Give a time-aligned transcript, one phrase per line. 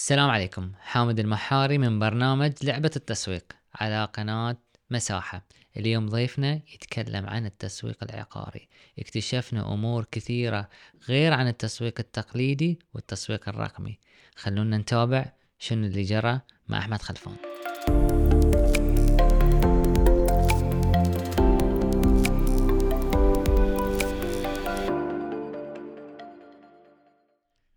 [0.00, 0.72] السلام عليكم.
[0.80, 4.56] حامد المحاري من برنامج لعبة التسويق على قناة
[4.90, 5.44] مساحة.
[5.76, 8.68] اليوم ضيفنا يتكلم عن التسويق العقاري.
[8.98, 10.68] اكتشفنا أمور كثيرة
[11.08, 13.98] غير عن التسويق التقليدي والتسويق الرقمي.
[14.36, 17.36] خلونا نتابع شنو اللي جرى مع أحمد خلفان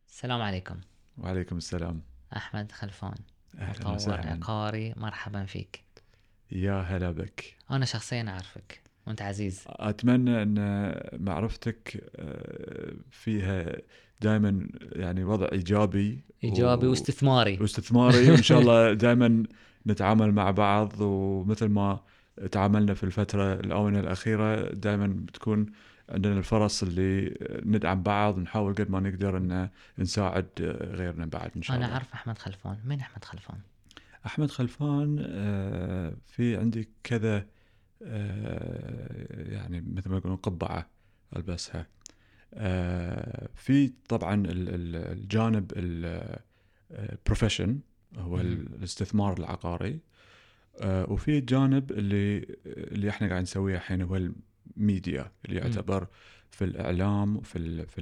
[0.07, 0.81] السلام عليكم.
[1.17, 2.12] وعليكم السلام.
[2.37, 3.15] أحمد خلفان
[3.59, 5.83] أهلا مطور عقاري مرحبا فيك.
[6.51, 7.53] يا هلا بك.
[7.71, 9.63] أنا شخصيا أعرفك وأنت عزيز.
[9.67, 13.75] أتمنى أن معرفتك آه، فيها
[14.21, 17.57] دائما يعني وضع إيجابي إيجابي و- واستثماري.
[17.61, 19.43] واستثماري وإن شاء الله دائما
[19.87, 21.99] نتعامل مع بعض ومثل ما
[22.51, 25.65] تعاملنا في الفترة الأونة الأخيرة دائما بتكون
[26.13, 30.47] عندنا الفرص اللي ندعم بعض ونحاول قد ما نقدر ان نساعد
[30.81, 33.57] غيرنا بعد إن شاء الله أعرف أحمد خلفان من أحمد خلفان؟
[34.25, 37.45] أحمد خلفان آه، في عندي كذا
[38.03, 40.89] آه، يعني مثل ما يقولون قبعة
[41.35, 41.87] ألبسها
[42.53, 45.71] آه، في طبعا ال- ال- الجانب
[46.91, 47.79] البروفيشن
[48.17, 48.39] هو.
[48.41, 49.99] الاستثمار العقاري
[50.85, 54.29] وفي الجانب اللي اللي إحنا قاعد نسويه الحين هو
[54.77, 55.59] الميديا اللي.
[55.59, 56.07] يعتبر
[56.51, 58.01] في الإعلام وفي ال في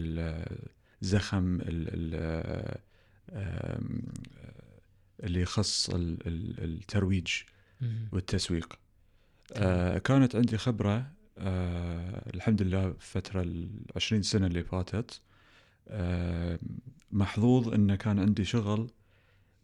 [1.02, 2.78] الزخم ال
[5.24, 7.32] اللي يخص ال- ال- الترويج.
[8.12, 8.80] والتسويق
[9.54, 15.22] آه كانت عندي خبرة آه الحمد لله في فترة العشرين سنة اللي فاتت
[17.12, 18.92] محظوظ أن كان عندي شغل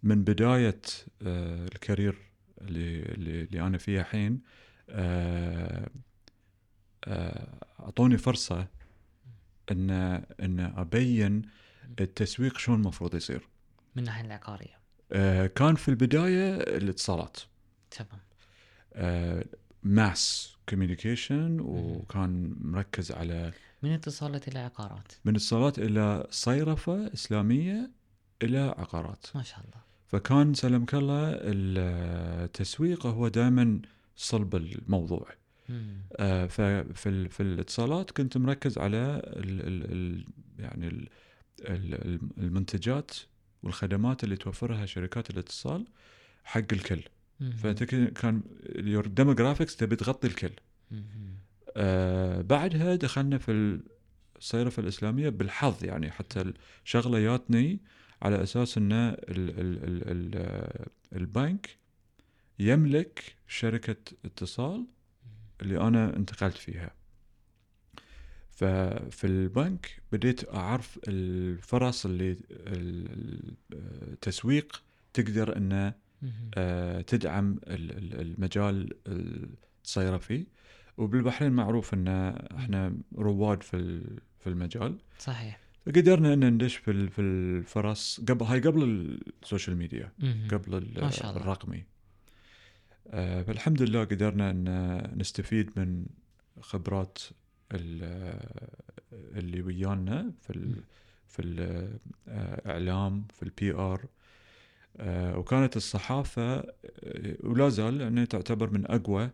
[0.03, 0.81] من بداية
[1.21, 2.15] آه ال career
[2.61, 4.41] اللي, اللي, أنا فيه الحين
[7.05, 8.67] آه آه أعطوني فرصة
[9.71, 9.89] أن
[10.39, 11.41] أن أبين
[11.99, 13.47] التسويق شلون المفروض يصير.
[13.95, 14.79] من الناحية العقارية.
[15.11, 17.37] آه كان في البداية الاتصالات.
[17.91, 18.21] تمام.
[19.83, 23.53] mass communication وكان مركز على
[23.83, 27.91] من اتصالات إلى عقارات؟ من اتصالات إلى صيرفة إسلامية
[28.43, 29.25] إلى عقارات.
[29.35, 29.81] ما شاء الله.
[30.07, 33.81] فكان سلمك الله التسويق هو دائما
[34.15, 35.27] صلب الموضوع.
[36.17, 40.25] آه، ففي ال- في الاتصالات كنت مركز على ال ال ال
[40.59, 41.07] يعني ال
[41.61, 43.11] ال المنتجات
[43.63, 45.85] والخدمات اللي توفرها شركات الاتصال
[46.43, 47.01] حق الكل.
[47.51, 48.41] فأنت كان
[48.75, 50.51] your demographics تبي تغطي الكل.
[51.77, 53.79] آه بعدها دخلنا في
[54.37, 56.53] الصيرفة الإسلامية بالحظ يعني حتى
[56.85, 57.79] الشغلة جاتني
[58.21, 61.69] على أساس أن ال ال ال ال آه، البنك
[62.59, 63.95] يملك شركة
[64.25, 64.85] اتصال
[65.61, 66.91] اللي أنا انتقلت فيها
[68.51, 72.41] ففي البنك بديت أعرف الفرص اللي ال-
[73.11, 73.53] ال-
[74.11, 75.93] التسويق تقدر أنه.
[76.55, 78.93] آه، تدعم ال- ال- المجال
[79.85, 80.45] الصيرفي
[80.97, 82.07] وبالبحرين معروف إن
[82.57, 88.59] إحنا رواد في ال- في المجال صحيح قدرنا إن ندش في في الفرص قبل هاي
[88.59, 88.83] قبل
[89.43, 90.11] ال social media.
[90.51, 91.41] قبل ما شاء الله.
[91.41, 91.83] الرقمي
[93.11, 94.67] فالحمد لله قدرنا إن
[95.19, 96.05] نستفيد من
[96.61, 97.17] خبرات
[97.73, 98.39] ال-
[99.13, 100.75] اللي ويانا في.
[101.27, 101.41] في
[102.27, 104.05] الاعلام في ال PR
[105.39, 106.63] وكانت الصحافة آه،
[107.43, 109.31] ولا زال يعني تعتبر من أقوى ال-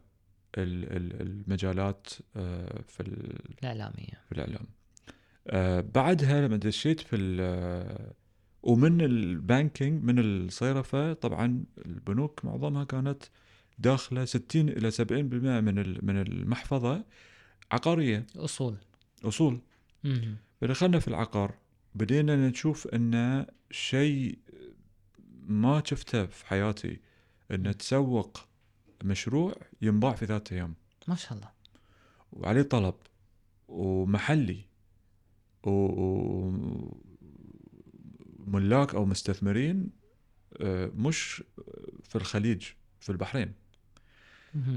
[0.98, 4.14] ال- المجالات آه، في ال- الإعلامية.
[4.26, 4.66] في الإعلام.
[5.48, 7.16] آه، بعدها لما دشيت في
[8.64, 13.24] ومن ال banking من الصيرفة طبعا البنوك معظمها كانت
[13.80, 17.06] داخله 60 إلى 70% من من المحفظة
[17.72, 18.28] عقارية.
[18.36, 18.78] أصول.
[19.24, 19.62] أصول.
[20.04, 20.36] مم.
[20.62, 21.54] فدخلنا في العقار.
[21.96, 24.38] بدينا نشوف إن شيء
[25.48, 27.00] ما شفته في حياتي
[27.52, 28.48] إن تسوق
[29.04, 30.76] مشروع ينباع في ذات أيام.
[31.08, 31.50] ما شاء الله.
[32.32, 32.96] وعليه طلب
[33.68, 34.66] ومحلي
[38.48, 39.90] وملاك أو مستثمرين
[40.58, 41.44] آه، مش
[42.04, 42.66] في الخليج
[43.00, 43.54] في البحرين.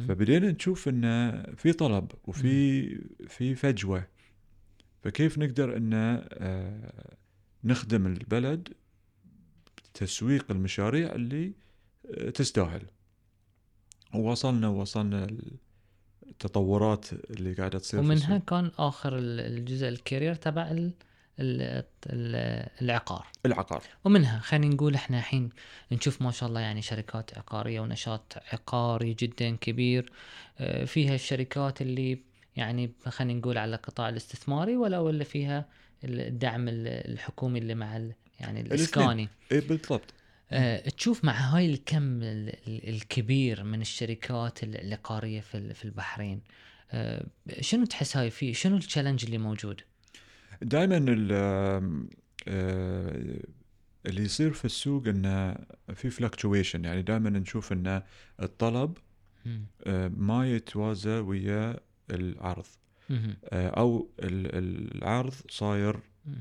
[0.08, 1.02] فبدينا نشوف إن
[1.56, 2.86] في طلب وفي
[3.28, 4.06] في فجوة.
[5.02, 7.16] فكيف نقدر إن آه،
[7.64, 8.68] نخدم البلد
[9.94, 11.52] بتسويق المشاريع اللي
[12.10, 12.82] آه، تستاهل.
[14.14, 15.26] ووصلنا وصلنا
[16.28, 18.38] التطورات اللي قاعدة تصير ومنها.
[18.38, 18.70] كان
[19.18, 20.70] ال- الجزء الكارير تبع
[22.82, 23.26] العقار.
[23.46, 23.82] العقار.
[24.04, 25.48] ومنها خلينا نقول إحنا الحين
[25.92, 30.12] نشوف ما شاء الله يعني شركات عقارية ونشاط عقاري جدا كبير.
[30.58, 32.18] آه، فيها الشركات اللي
[32.56, 35.68] يعني خلينا نقول على القطاع الاستثماري ولا ولا فيها
[36.04, 38.00] الدعم ال- الحكومي اللي مع
[38.40, 39.28] يعني الإسكاني.
[39.52, 40.14] اي بالضبط.
[40.50, 45.84] آه، تشوف مع هاي الكم ال- ال- الكبير من الشركات ال- العقارية في ال- في
[45.84, 46.40] البحرين
[46.90, 47.26] آه،
[47.60, 49.80] شنو تحس هاي فيه شنو التشالنج اللي موجود؟
[50.62, 50.96] دائما
[54.06, 55.56] اللي يصير في السوق إنه
[55.94, 58.02] في فلكتويشن يعني دائما نشوف ان
[58.42, 58.98] الطلب.
[59.86, 61.76] آه، ما يتوازى ويا
[62.10, 62.66] العرض.
[63.44, 65.96] آه، أو ال- العرض صاير.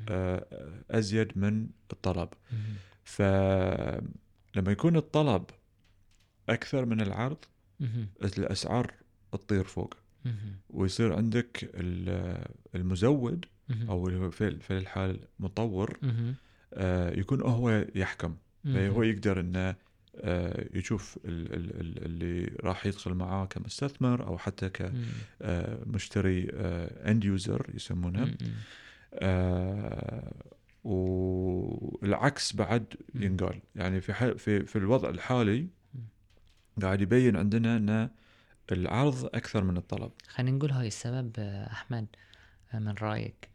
[0.10, 0.46] آه،
[0.92, 2.30] أزيد من الطلب.
[3.04, 5.44] فلما يكون الطلب
[6.50, 7.38] أكثر من العرض.
[8.24, 8.94] الأسعار
[9.32, 9.94] تطير فوق.
[10.70, 12.46] ويصير عندك ال-
[12.76, 13.46] المزود.
[13.90, 16.00] أو اللي هو في في الحال مطور.
[16.74, 18.36] آه، يكون هو يحكم.
[18.64, 19.76] فهو يقدر إنه
[20.22, 24.70] آه، يشوف ال- ال- ال- اللي راح يدخل معاه كمستثمر أو حتى.
[25.40, 28.34] كمشتري end user يسمونه.
[29.14, 30.32] آه،
[30.84, 32.94] والعكس بعد.
[33.16, 35.68] ينقال يعني في في في الوضع الحالي.
[36.82, 38.10] قاعد يبين عندنا إن
[38.72, 42.06] العرض أكثر من الطلب خلينا نقول هاي السبب آه، أحمد
[42.74, 43.50] آه، من رأيك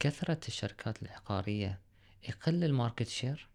[0.00, 1.80] كثرة الشركات العقارية
[2.28, 3.48] يقل ال market share؟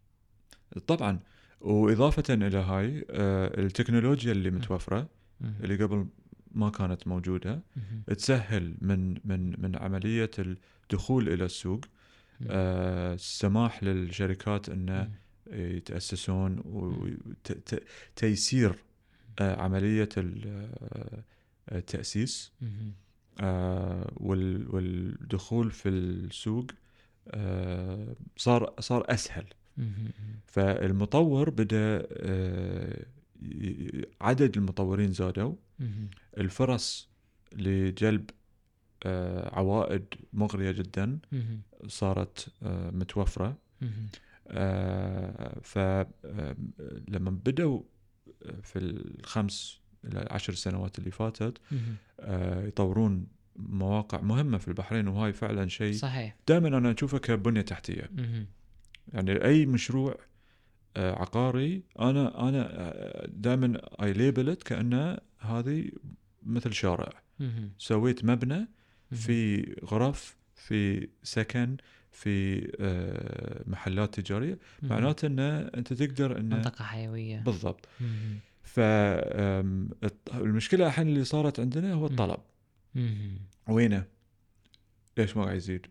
[0.87, 1.19] طبعا.
[1.61, 5.09] وإضافة إلى هاي آه، التكنولوجيا اللي متوفرة
[5.63, 6.07] اللي قبل
[6.51, 7.61] ما كانت موجودة
[8.07, 11.81] تسهل من من من عملية الدخول إلى السوق.
[12.49, 15.11] آه، السماح للشركات انه
[15.51, 16.61] يتأسسون
[18.15, 18.75] وتيسير
[19.39, 21.23] عملية ال-
[23.41, 26.65] آه، والدخول في السوق
[27.27, 29.45] آه، صار صار أسهل.
[30.45, 33.05] فالمطور بدأ آه،
[34.21, 35.55] عدد المطورين زادوا.
[36.37, 37.09] الفرص
[37.55, 38.29] لجلب
[39.53, 41.19] عوائد مغرية جدا
[41.87, 42.47] صارت
[42.93, 43.57] متوفرة.
[45.63, 47.81] فلما بدأوا
[48.63, 51.57] في الخمس إلى عشر سنوات اللي فاتت
[52.67, 58.47] يطورون مواقع مهمة في البحرين وهاي فعلا شيء صحيح دائما أنا أشوفه كبنية تحتية مهم.
[59.13, 60.15] يعني أي مشروع
[60.97, 65.91] آه، عقاري أنا أنا دائما اي label it كأنه هذه
[66.43, 67.09] مثل شارع
[67.39, 67.71] مهم.
[67.77, 68.67] سويت مبنى.
[69.11, 71.77] في غرف في سكن
[72.11, 74.59] في آه، محلات تجارية.
[74.81, 78.39] معناته ان أنت تقدر ان منطقة حيوية بالضبط مهم.
[80.31, 82.39] فالمشكلة الحين اللي صارت عندنا هو الطلب.
[83.67, 84.05] وينه؟
[85.17, 85.87] ليش ما قاعد يزيد؟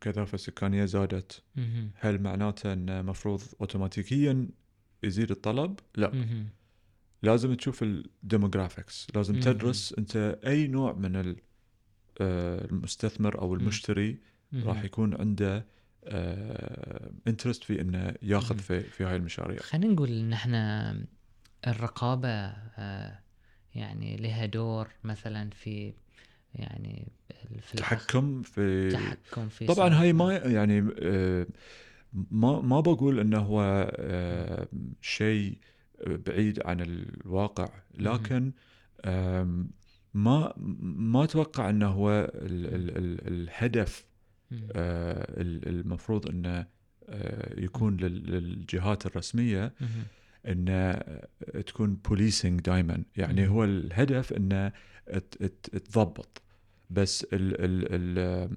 [0.00, 1.42] كثافة السكانيه زادت.
[1.94, 4.48] هل معناته انه مفروض اوتوماتيكيا
[5.02, 6.12] يزيد الطلب؟ لا.
[7.22, 9.40] لازم تشوف ال demographics لازم.
[9.40, 14.18] تدرس أنت أي نوع من آه، المستثمر أو المشتري.
[14.54, 15.66] راح يكون عنده
[17.28, 18.58] interest في إنه ياخذ.
[18.58, 20.92] في في هاي المشاريع خلينا نقول إن إحنا
[21.66, 23.18] الرقابة آه،
[23.74, 25.92] يعني لها دور مثلا في
[26.54, 27.12] يعني
[27.60, 31.46] في الأخ- تحكم في تحكم في طبعا هاي ما يعني آه،
[32.30, 34.68] ما ما بقول إنه هو آه،
[35.00, 35.58] شيء
[36.06, 38.52] بعيد عن الواقع لكن
[40.14, 40.52] ما
[40.82, 44.06] ما أتوقع إنه هو ال ال ال الهدف
[44.76, 46.66] المفروض إنه
[47.58, 49.72] يكون لل- للجهات الرسمية.
[50.46, 50.68] مهم.
[50.68, 51.02] انه
[51.60, 53.48] تكون policing دائما يعني.
[53.48, 54.32] هو الهدف
[55.62, 56.42] ت- تضبط
[56.90, 57.86] بس ال ال
[58.18, 58.50] ال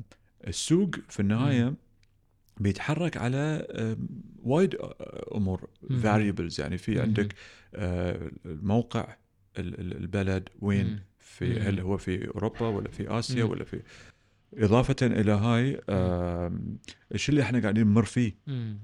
[0.48, 1.74] السوق في النهاية
[2.60, 3.38] بيتحرك على
[3.72, 4.08] آم،
[4.44, 4.76] وايد
[5.36, 5.70] أمور.
[6.04, 7.02] variables يعني في.
[7.02, 7.36] عندك
[7.76, 9.16] آه، موقع
[9.58, 11.00] ال- ال- البلد وين.
[11.20, 11.60] في.
[11.60, 13.44] هل هو في أوروبا ولا في آسيا.
[13.44, 13.82] ولا في
[14.54, 15.82] إضافة إلى هاي
[17.16, 18.36] الشيء اللي إحنا قاعدين نمر فيه.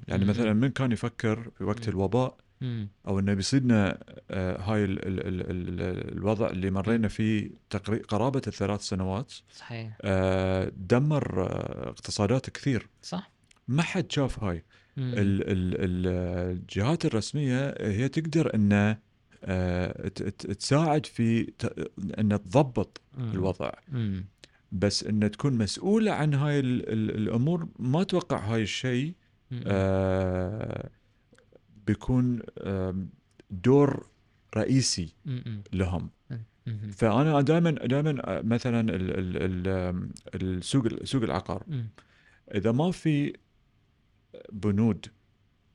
[0.07, 0.25] يعني.
[0.25, 1.89] مثلا من كان يفكر في وقت.
[1.89, 2.89] الوباء مم.
[3.07, 3.99] أو إنه بيصيدنا
[4.31, 9.97] آه، هاي ال ال ال ال الوضع اللي مرينا فيه تقريبا قرابة الثلاث سنوات صحيح
[10.01, 13.31] آه، دمر آه، اقتصادات كثير صح
[13.67, 14.63] ما حد شاف هاي
[14.97, 15.13] مم.
[15.13, 16.07] ال ال ال
[16.57, 18.97] الجهات الرسمية هي تقدر إن
[20.37, 21.53] تساعد في
[22.19, 23.31] إن تضبط مم.
[23.31, 24.25] الوضع مم.
[24.71, 29.13] بس إن تكون مسؤولة عن هاي ال ال الأمور ما أتوقع هاي الشيء.
[29.67, 30.89] آه،
[31.87, 32.41] بيكون
[33.49, 34.07] دور
[34.57, 35.13] رئيسي.
[35.73, 36.09] لهم.
[36.91, 41.63] فأنا دائما دائما مثلا ال- آم، السوق سوق العقار.
[42.55, 43.33] إذا ما في
[44.51, 45.05] بنود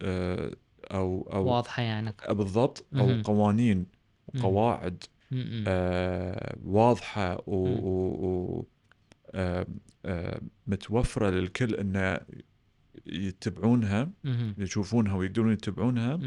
[0.03, 0.53] آه،
[0.91, 3.23] أو أو واضحة يعني بالضبط أو.
[3.23, 3.87] قوانين
[4.35, 4.43] مم.
[4.43, 5.65] قواعد مم.
[5.69, 7.79] آه، واضحة و, مم.
[7.85, 8.65] و, و
[9.35, 9.67] آه،
[10.05, 12.19] آه، متوفرة للكل إنه
[13.07, 14.11] يتبعونها.
[14.59, 16.21] يشوفونها ويقدرون يتبعونها.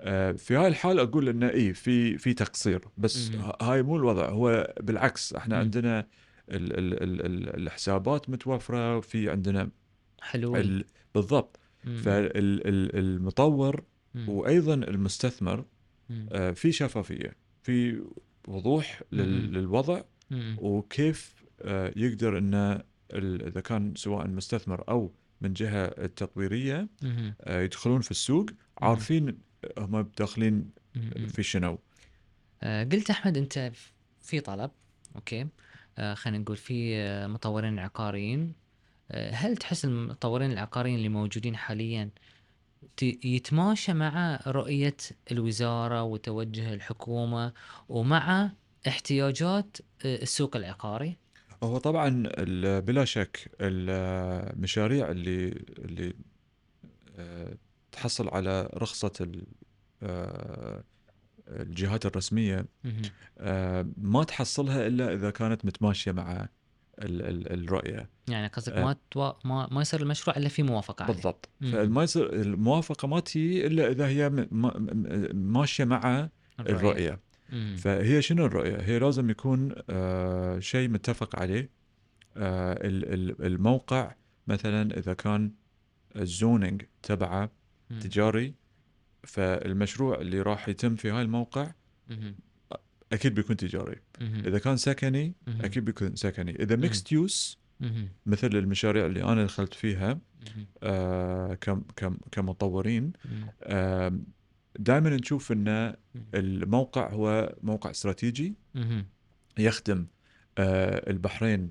[0.00, 2.80] آه، في هاي الحال أقول انه اي في في تقصير.
[2.98, 3.30] بس
[3.62, 4.28] هاي مو الوضع.
[4.28, 5.58] هو بالعكس إحنا.
[5.58, 6.00] عندنا
[6.50, 9.70] ال ال ال ال الحسابات متوفرة وفي عندنا
[10.20, 10.56] حلو.
[10.56, 11.58] ال بالضبط.
[12.04, 13.84] فالمطور
[14.28, 15.64] وأيضا المستثمر
[16.32, 18.02] آه، في شفافية في
[18.48, 19.02] وضوح.
[19.12, 20.00] للوضع.
[20.58, 22.82] وكيف آه، يقدر إنه
[23.14, 26.88] إذا كان سواء مستثمر أو من جهة التطويرية
[27.40, 28.46] آه، يدخلون في السوق
[28.78, 29.38] عارفين
[29.78, 30.70] هم داخلين
[31.28, 31.78] في شنو.
[32.62, 33.72] آه، قلت أحمد أنت
[34.20, 34.70] في طلب
[35.16, 35.46] أوكي.
[35.98, 36.96] آه، خلينا نقول في
[37.28, 38.52] مطورين عقاريين.
[39.10, 42.10] آه، هل تحس المطورين العقاريين اللي موجودين حاليا
[43.02, 44.96] يتماشى مع رؤية
[45.32, 47.52] الوزارة وتوجه الحكومة
[47.88, 48.52] ومع
[48.88, 51.16] احتياجات السوق العقاري؟
[51.62, 55.48] هو طبعا ال- بلا شك المشاريع اللي
[55.78, 56.14] اللي
[57.18, 57.56] آه،
[57.92, 59.46] تحصل على رخصة ال-
[60.02, 60.84] آه،
[61.48, 63.02] الجهات الرسمية مهم.
[63.38, 66.48] آه، ما تحصلها إلا إذا كانت متماشية مع
[67.02, 68.78] ال- ال- الرؤية يعني قصدك.
[68.78, 69.32] ما توا...
[69.44, 71.48] ما ما يصير المشروع إلا في موافقة عليه بالضبط.
[71.60, 76.28] فما يصير الموافقة ما تجي إلا إذا هي م- ما- م- ماشية مع
[76.60, 77.18] الرؤية مم.
[77.76, 81.70] فهي شنو الرؤية؟ هي لازم يكون آه، شيء متفق عليه
[82.36, 84.14] آه، ال- ال- الموقع
[84.46, 85.52] مثلا إذا كان
[86.16, 87.50] الزونينج تبعه.
[88.00, 88.54] تجاري
[89.24, 91.72] فالمشروع اللي راح يتم في هاي الموقع.
[93.12, 93.96] أكيد بيكون تجاري.
[94.20, 95.34] إذا كان سكني.
[95.60, 96.76] أكيد بيكون سكني إذا.
[96.76, 98.08] mixed use مهم.
[98.26, 100.18] مثل المشاريع اللي أنا دخلت فيها.
[100.82, 104.24] آه، كم كم كمطورين مم.
[104.78, 105.94] دائما نشوف ان
[106.34, 108.54] الموقع هو موقع استراتيجي.
[109.58, 110.06] يخدم
[110.58, 111.70] آه، البحرين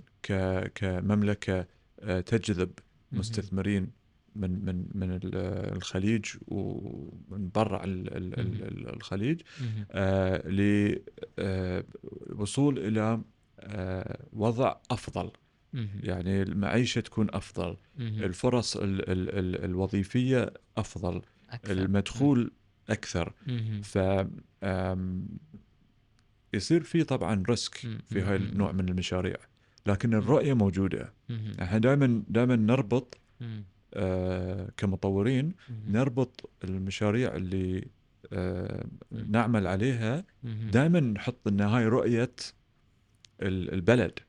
[0.75, 1.67] كمملكة
[1.99, 2.71] آه، تجذب.
[3.11, 3.87] مستثمرين
[4.35, 5.35] من من من ال-
[5.75, 9.85] الخليج ومن برا ال- ال- ال- ال- الخليج مهم.
[12.27, 13.21] للوصول إلى
[13.59, 15.31] آه، وضع أفضل.
[16.03, 17.77] يعني المعيشة تكون أفضل.
[17.99, 21.71] الفرص ال- ال- ال- الوظيفية أفضل أكثر.
[21.73, 22.51] المدخول
[22.89, 23.33] أكثر.
[23.83, 23.97] ف
[26.53, 27.75] يصير في طبعا ريسك.
[28.09, 28.35] في هاي.
[28.35, 29.35] النوع من المشاريع
[29.85, 31.13] لكن الرؤية موجودة.
[31.61, 33.17] إحنا دائما دائما نربط.
[33.93, 35.53] آه، كمطورين.
[35.87, 37.87] نربط المشاريع اللي
[38.33, 40.23] آه، نعمل عليها.
[40.71, 42.31] دائما نحط إن هاي رؤية
[43.41, 44.19] ال- البلد.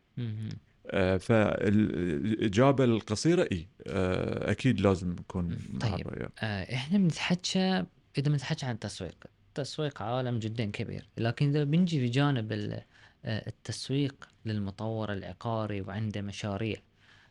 [0.87, 6.07] آه، فالإجابة القصيرة إي آه، أكيد لازم نكون طيب.
[6.39, 7.85] آه، إحنا بنتحكى
[8.19, 12.83] إذا بنتحكى عن التسويق التسويق عالم جدا كبير لكن إذا بنجي في جانب آه،
[13.25, 16.77] التسويق للمطور العقاري وعنده مشاريع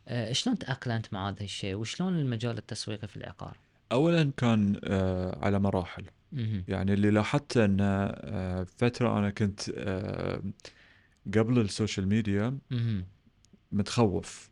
[0.07, 3.57] آه، شلون تأقلمت مع هذا الشيء وشلون المجال التسويقي في العقار؟
[3.91, 6.05] اولا كان آه، على مراحل.
[6.67, 9.69] يعني اللي لاحظته أن آه، فترة أنا كنت
[11.35, 12.57] قبل ال social media.
[13.71, 14.49] متخوف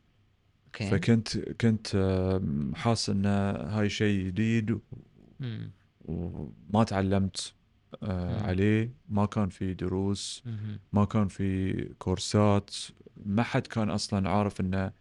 [0.73, 1.87] فكنت كنت
[2.75, 4.79] حاس أن هاي شيء جديد.
[6.05, 7.53] وما تعلمت
[8.03, 8.41] آه،.
[8.43, 10.43] عليه ما كان في دروس.
[10.93, 12.75] ما كان في كورسات
[13.25, 14.91] ما حد كان أصلا عارف إنه.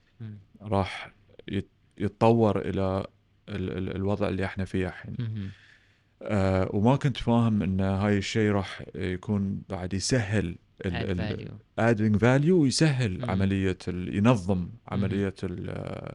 [0.63, 1.15] راح
[1.49, 1.69] يت-
[1.99, 3.07] يتطور إلى
[3.49, 5.17] ال- ال- الوضع اللي إحنا فيه الحين.
[6.23, 10.57] آه وما كنت فاهم إن هاي الشيء راح يكون بعد يسهل.
[11.79, 13.31] adding value ويسهل مم.
[13.31, 16.15] عملية ال- ينظم عملية آه،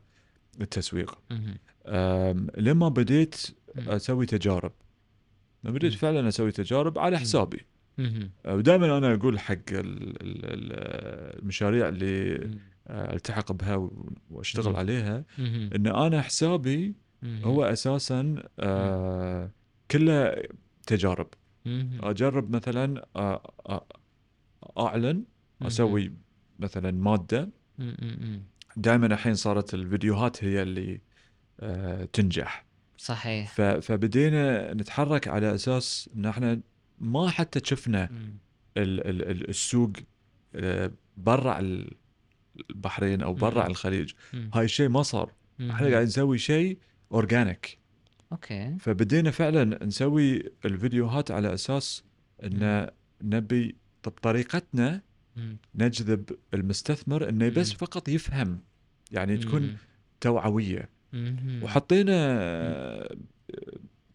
[0.61, 1.19] التسويق
[2.57, 3.47] لما بديت.
[3.77, 4.71] أسوي تجارب
[5.63, 5.93] لما بديت.
[5.93, 7.19] فعلا أسوي تجارب على.
[7.19, 7.65] حسابي.
[8.45, 9.77] آه، ودائما أنا أقول حق ال-
[10.23, 12.35] ال- ال- المشاريع اللي.
[12.87, 13.89] آه، التحق بها
[14.29, 14.75] وأشتغل.
[14.75, 15.23] عليها.
[15.39, 16.95] إن أنا حسابي.
[17.43, 19.51] هو أساسا آه،
[19.91, 20.43] كله
[20.87, 21.27] تجارب.
[22.01, 23.05] أجرب مثلا
[24.77, 25.23] أعلن
[25.61, 26.11] أسوي
[26.59, 27.49] مثلا مادة.
[28.77, 31.01] دائما الحين صارت الفيديوهات هي اللي
[32.13, 32.65] تنجح
[32.97, 36.59] صحيح ف- فبدينا نتحرك على أساس إن إحنا
[36.99, 38.37] ما حتى شفنا مم.
[38.77, 39.91] ال- ال- ال- السوق
[40.55, 41.93] آه، برا ال-
[42.69, 43.69] البحرين أو برا مم.
[43.69, 44.49] الخليج مم.
[44.53, 45.91] هاي الشيء ما صار إحنا مهم.
[45.93, 46.77] قاعد نسوي شيء
[47.11, 47.77] organic
[48.31, 52.03] أوكي فبدينا فعلا نسوي الفيديوهات على أساس
[52.43, 52.89] إن
[53.21, 53.75] نبي
[54.05, 55.01] بطريقتنا
[55.35, 55.57] مم.
[55.75, 57.77] نجذب المستثمر إنه بس مم.
[57.77, 58.59] فقط يفهم
[59.11, 59.77] يعني تكون مم.
[60.21, 60.89] توعوية.
[61.63, 63.15] وحطينا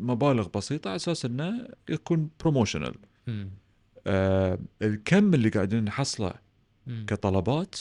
[0.00, 2.94] مبالغ بسيطة على أساس إنه يكون بروموشنال.
[4.06, 6.34] آه الكم اللي قاعدين نحصله.
[7.06, 7.74] كطلبات.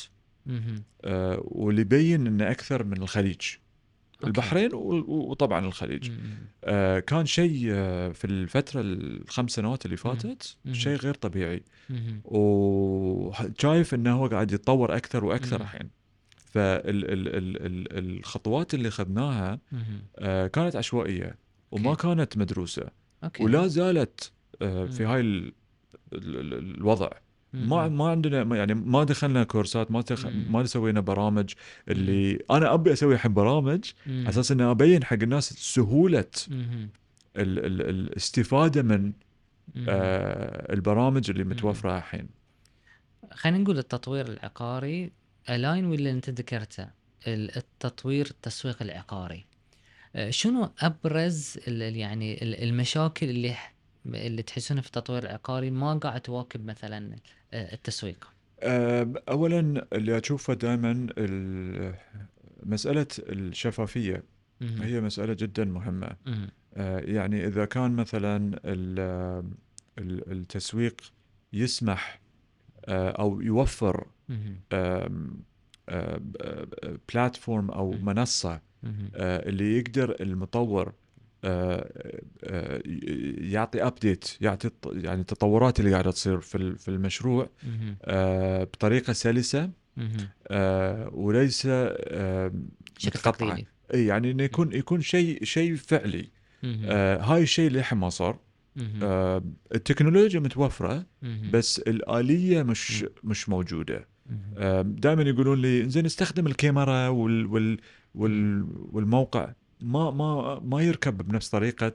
[1.03, 3.41] آه واللي يبين إنه أكثر من الخليج
[4.23, 6.11] البحرين وطبعا الخليج.
[6.63, 10.57] آه كان شيء آه في الفترة الخمس سنوات اللي فاتت.
[10.71, 11.63] شيء غير طبيعي.
[12.25, 15.61] وشايف إنه هو قاعد يتطور أكثر وأكثر.
[15.61, 15.89] الحين
[17.41, 19.60] فالخطوات اللي اخذناها.
[20.20, 21.36] آه كانت عشوائية
[21.72, 21.96] وما.
[21.96, 22.88] كانت مدروسة
[23.39, 24.31] ولا زالت
[24.62, 25.05] آه في.
[25.05, 25.53] هاي ال-
[26.13, 27.10] ال- ال- الوضع.
[27.53, 30.25] ما ما عندنا يعني ما دخلنا كورسات ما تخ...
[30.25, 31.53] ما سوينا برامج
[31.89, 33.91] اللي أنا أبي أسوي الحين برامج.
[34.08, 36.25] على أساس اني أبين حق الناس سهولة.
[36.51, 36.79] ال...
[37.38, 37.81] ال...
[37.89, 39.12] الاستفاده من.
[39.89, 42.29] آه البرامج اللي متوفرة الحين
[43.31, 45.12] خلينا نقول التطوير العقاري
[45.50, 46.88] ألاين واللي أنت ذكرته
[47.27, 49.45] ال- التطوير التسويق العقاري
[50.15, 53.55] آه، شنو أبرز يعني ال- المشاكل اللي
[54.05, 57.15] اللي تحسونها في التطوير العقاري ما قاعد تواكب مثلا
[57.53, 58.31] آه، التسويق
[58.63, 61.07] آه اولا اللي أشوفه دائما
[62.63, 64.24] مسألة الشفافية.
[64.62, 66.50] هي مسألة جدا مهمة مهم.
[67.15, 69.50] يعني إذا كان مثلا ال-
[70.00, 71.01] ال- التسويق
[71.53, 72.19] يسمح
[72.88, 74.07] أو يوفر.
[77.13, 77.91] platform أو.
[77.91, 78.61] منصة
[79.15, 80.93] اللي يقدر المطور
[83.51, 87.50] يعطي update يعطي يعني التطورات اللي قاعدة تصير في في المشروع
[88.63, 89.69] بطريقة سلسة
[91.11, 91.61] وليس.
[93.47, 96.29] تقليدي إي يعني إنه يكون يكون شيء شيء فعلي
[96.63, 98.39] هاي الشيء اللي ما صار
[99.75, 101.05] التكنولوجيا متوفرة.
[101.53, 103.05] بس الآلية مش.
[103.23, 104.07] مش موجودة.
[104.83, 107.77] دائما يقولون لي زين استخدم الكاميرا وال وال
[108.15, 111.93] وال والموقع ما ما ما يركب بنفس طريقة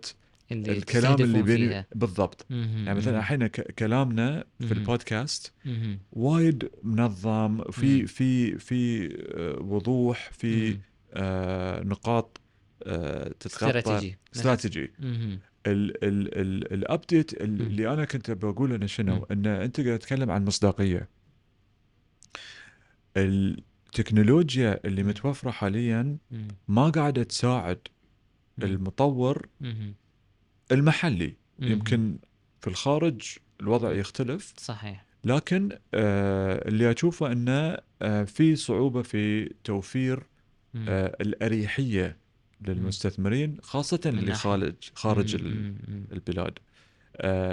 [0.53, 1.87] اللي الكلام اللي بيني فيها.
[1.95, 2.47] بالضبط.
[2.51, 3.19] يعني مثلا.
[3.19, 4.73] الحين كلامنا في.
[4.73, 5.53] البودكاست.
[6.13, 8.07] وايد منظم في.
[8.07, 10.79] في في آه، وضوح في.
[11.15, 12.41] آه، نقاط
[12.83, 14.93] آه، تتغطى استراتيجي استراتيجي
[15.67, 17.43] الابديت.
[17.43, 19.23] اللي أنا كنت بقول إنه شنو مم.
[19.31, 21.09] ان أنت قاعد تتكلم عن مصداقية
[23.17, 25.03] التكنولوجيا اللي.
[25.03, 26.17] متوفرة حاليا.
[26.69, 27.79] ما قاعدة تساعد.
[28.63, 29.49] المطور.
[30.73, 31.35] المحلي.
[31.59, 32.19] يمكن
[32.61, 33.23] في الخارج
[33.61, 40.23] الوضع يختلف صحيح لكن آه اللي أشوفه إنه آه في صعوبة في توفير.
[40.77, 42.17] آه الأريحية
[42.61, 44.35] للمستثمرين خاصة اللي.
[44.35, 45.35] خارج خارج.
[46.13, 46.59] البلاد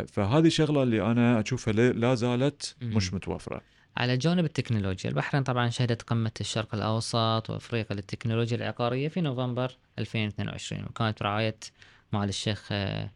[0.07, 2.75] فهذه شغلة اللي أنا أشوفها لا- زالت.
[2.81, 3.61] مش متوفرة
[3.97, 10.83] على جانب التكنولوجيا البحرين طبعا شهدت قمة الشرق الأوسط وأفريقيا للتكنولوجيا العقارية في نوفمبر 2022
[10.85, 11.55] وكانت برعاية
[12.13, 13.11] معالي الشيخ آه،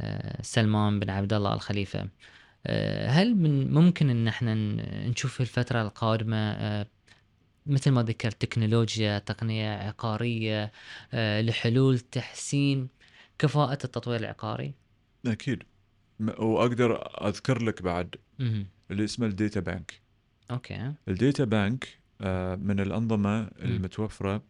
[0.00, 2.08] آه، سلمان بن عبد الله الخليفة
[2.66, 4.54] آه، هل من ممكن إن إحنا
[5.08, 6.86] نشوف في الفترة القادمة
[7.66, 10.72] مثل ما ذكرت تكنولوجيا تقنية عقارية
[11.40, 12.88] لحلول تحسين
[13.38, 14.74] كفاءة التطوير العقاري؟
[15.26, 15.62] أكيد
[16.20, 16.96] م- وأقدر
[17.28, 18.14] أذكر لك بعد.
[18.90, 20.00] اللي اسمه ال data bank
[20.50, 21.88] أوكي ال data bank
[22.20, 24.42] آه من الأنظمة المتوفرة.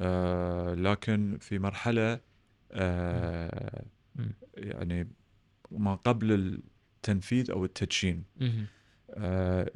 [0.00, 2.20] آه لكن في مرحلة
[2.72, 3.84] آه.
[4.56, 5.08] يعني
[5.70, 8.24] ما قبل التنفيذ أو التدشين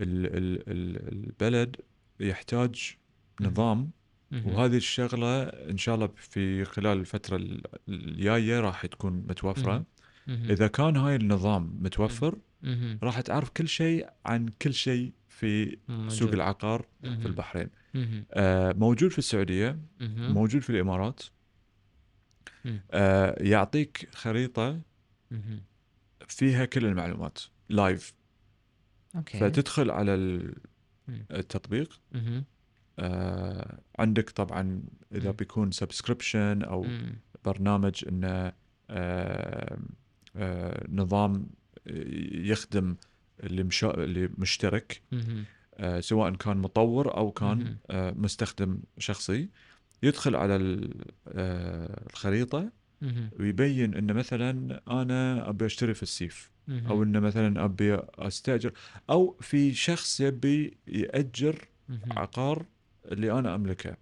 [0.02, 1.76] البلد
[2.20, 2.96] يحتاج
[3.40, 3.90] نظام.
[4.46, 9.84] وهذه الشغلة إن شاء الله في خلال الفترة ال- الجاية راح تكون متوفرة.
[10.28, 12.38] إذا كان هاي النظام متوفر.
[13.02, 16.08] راح تعرف كل شيء عن كل شيء في موجود.
[16.10, 17.20] سوق العقار مهم.
[17.20, 17.68] في البحرين.
[18.32, 20.32] آه موجود في السعودية مهم.
[20.32, 21.22] موجود في الإمارات
[22.64, 22.80] مم.
[22.90, 24.80] آه يعطيك خريطة.
[26.28, 27.38] فيها كل المعلومات
[27.68, 28.14] live
[29.16, 30.54] أوكي فتدخل على ال-
[31.08, 31.24] مم.
[31.30, 32.00] التطبيق.
[32.98, 34.82] آه عندك طبعا
[35.14, 35.36] إذا مم.
[35.36, 37.16] بيكون subscription أو مم.
[37.44, 38.52] برنامج إنه
[38.90, 39.78] آه
[40.36, 41.46] آه نظام
[42.32, 42.96] يخدم
[43.42, 44.04] اللي مشا...
[44.04, 45.02] اللي مشترك.
[45.76, 47.76] آه سواء كان مطور أو كان.
[47.90, 49.48] آه مستخدم شخصي
[50.02, 50.80] يدخل على
[51.28, 52.72] آه الخريطة.
[53.40, 56.50] ويبين إن مثلا أنا أبي أشتري في السيف.
[56.88, 58.72] أو انه مثلا أبي أستأجر
[59.10, 61.68] أو في شخص يبي يأجر.
[62.10, 62.66] عقار
[63.12, 63.96] اللي أنا أملكه.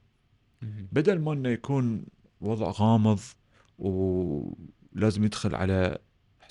[0.92, 2.04] بدل ما إنه يكون
[2.40, 3.20] وضع غامض
[3.78, 5.98] ولازم يدخل على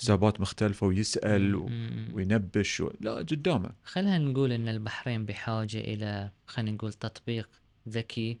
[0.00, 1.70] حسابات مختلفة ويسأل و-.
[2.12, 2.90] وينبش و...
[3.00, 7.48] لا قدامه خلينا نقول إن البحرين بحاجة إلى خلينا نقول تطبيق
[7.88, 8.38] ذكي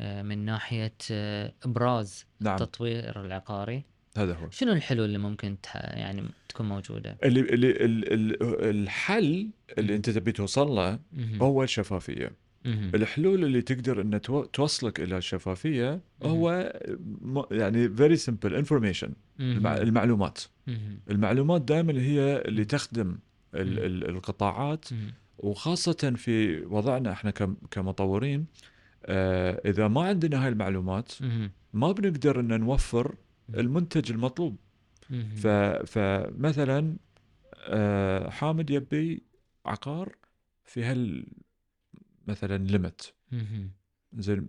[0.00, 3.84] آه، من ناحية آه، إبراز نعم التطوير العقاري
[4.16, 5.76] هذا هو شنو الحلول اللي ممكن تح...
[5.76, 9.96] يعني تكون موجودة؟ اللي اللي ال- ال- الحل اللي.
[9.96, 10.98] أنت تبي توصل له.
[11.42, 12.32] هو الشفافية
[12.66, 12.90] مهم.
[12.94, 16.00] الحلول اللي تقدر ان تو- توصلك إلى الشفافية.
[16.22, 16.72] هو
[17.50, 19.12] يعني very simple information.
[19.40, 21.00] المعلومات مهم.
[21.10, 23.18] المعلومات دائما هي اللي تخدم
[23.54, 23.78] ال- مم.
[23.78, 25.12] ال- القطاعات مهم.
[25.38, 28.46] وخاصة في وضعنا إحنا كم- كمطورين
[29.06, 31.12] آه، إذا ما عندنا هاي المعلومات.
[31.72, 33.14] ما بنقدر إن نوفر
[33.54, 34.56] المنتج المطلوب
[35.84, 36.96] فمثلا
[37.68, 39.22] آه، حامد يبي
[39.66, 40.12] عقار
[40.64, 41.26] في هال
[42.26, 43.14] مثلا ليمت.
[44.18, 44.48] زين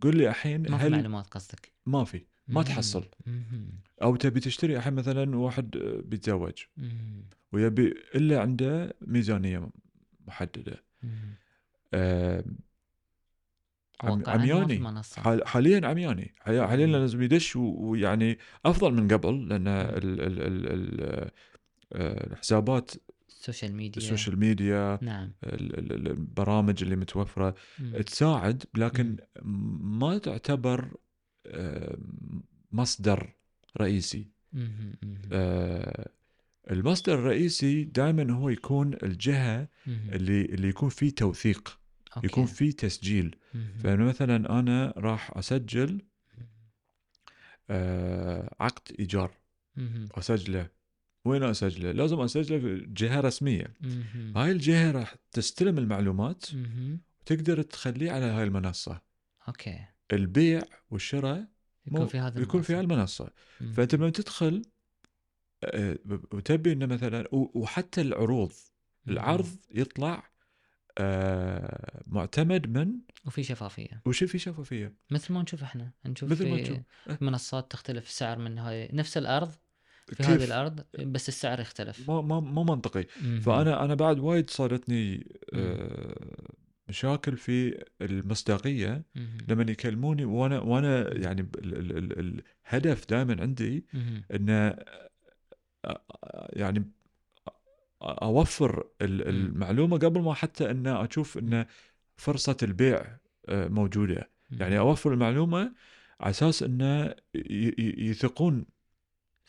[0.00, 2.62] قل لي الحين ما في هل معلومات قصدك ما في ما.
[2.62, 3.08] تحصل.
[4.02, 6.52] أو تبي تشتري الحين مثلا واحد آه، بيتزوج.
[7.52, 9.68] ويبي إلا عنده ميزانية
[10.26, 10.84] محددة.
[11.94, 12.44] آه،
[14.00, 14.94] عمياني
[15.44, 16.86] حاليا عمياني حاليا.
[16.86, 19.68] لازم يدش ويعني أفضل من قبل لأن مم.
[19.68, 21.30] ال ال ال ال
[21.92, 22.90] آه، الحسابات
[23.48, 28.00] ال social media ال social media نعم ال- ال- ال- البرامج اللي متوفرة مم.
[28.02, 29.98] تساعد لكن مم.
[30.00, 30.96] ما تعتبر
[31.46, 31.98] آه،
[32.72, 33.32] مصدر
[33.80, 34.26] رئيسي.
[34.52, 34.94] مهم.
[35.32, 36.08] آه،
[36.70, 39.68] المصدر الرئيسي دائما هو يكون الجهة.
[39.86, 41.78] اللي اللي يكون فيه توثيق
[42.16, 42.26] أوكي.
[42.26, 43.36] يكون فيه تسجيل.
[43.78, 46.00] فمثلا أنا راح أسجل
[47.70, 49.30] آه، عقد إيجار.
[50.18, 50.68] أسجله
[51.24, 54.38] وين أسجله؟ لازم أسجله في جهة رسمية مهم.
[54.38, 57.00] هاي الجهة راح تستلم المعلومات مهم.
[57.22, 59.02] وتقدر تخليه على هاي المنصة
[59.48, 61.46] أوكي البيع والشراء
[61.86, 62.94] يكون في هذا يكون في المنصة.
[62.94, 63.72] هالمنصه مهم.
[63.72, 64.62] فأنت لما تدخل
[65.64, 65.98] آه،
[66.32, 68.52] وتبي إنه مثلا وحتى العروض.
[69.08, 70.30] العرض يطلع
[70.98, 76.84] آه، معتمد من وفي شفافية وش في شفافية مثل ما نشوف إحنا نشوف مثل ما.
[77.08, 77.18] أه.
[77.20, 79.54] منصات تختلف السعر من هاي نفس الأرض
[80.06, 83.40] في كيف؟ هذه الأرض بس السعر يختلف ما ما ما منطقي مهم.
[83.40, 86.48] فأنا أنا بعد وايد صارتني آه،
[86.88, 89.02] مشاكل في المصداقية.
[89.48, 93.84] لما يكلموني وأنا وأنا يعني ال- ال- ال- الهدف دائما عندي.
[94.34, 94.76] إن
[96.52, 96.90] يعني
[98.02, 101.66] أوفر ال- المعلومة قبل ما حتى إن أشوف إن
[102.16, 103.16] فرصة البيع
[103.48, 105.72] آه، موجودة يعني أوفر المعلومة
[106.20, 107.14] على أساس انه
[107.98, 108.64] يثقون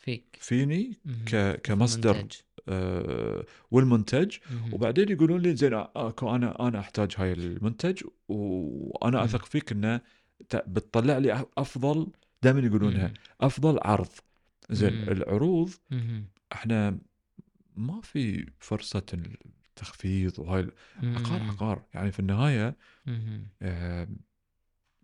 [0.06, 0.92] فيك فيني.
[1.26, 2.26] ك- كمصدر.
[2.68, 4.74] آه، والمنتج مهم.
[4.74, 9.24] وبعدين يقولون لي زين اكو أنا أنا أحتاج هاي المنتج وأنا مم.
[9.24, 10.00] أثق فيك إنه
[10.54, 12.06] بتطلع لي أفضل
[12.42, 13.12] دائما يقولونها.
[13.40, 14.08] أفضل عرض
[14.70, 15.08] زين مم.
[15.08, 16.24] العروض مهم.
[16.52, 16.98] إحنا
[17.76, 20.68] ما في فرصة التخفيض وهاي
[21.02, 21.50] عقار مم.
[21.50, 23.46] عقار يعني في النهاية مهم.
[23.62, 24.08] آه،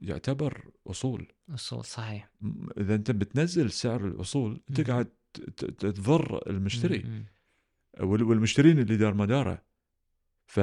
[0.03, 2.31] يعتبر أصول أصول صحيح
[2.79, 4.87] إذا أنت بتنزل سعر الأصول أنت مم.
[4.87, 5.09] قاعد
[5.79, 7.25] تضر المشتري.
[8.01, 9.63] وال- والمشترين اللي دار مداره
[10.47, 10.61] ف...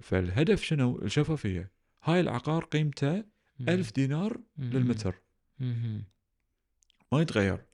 [0.00, 1.70] فالهدف شنو الشفافيه
[2.04, 3.24] هاي العقار قيمته.
[3.68, 4.70] ألف دينار مهم.
[4.72, 5.14] للمتر
[5.60, 6.04] مهم.
[7.12, 7.64] ما يتغير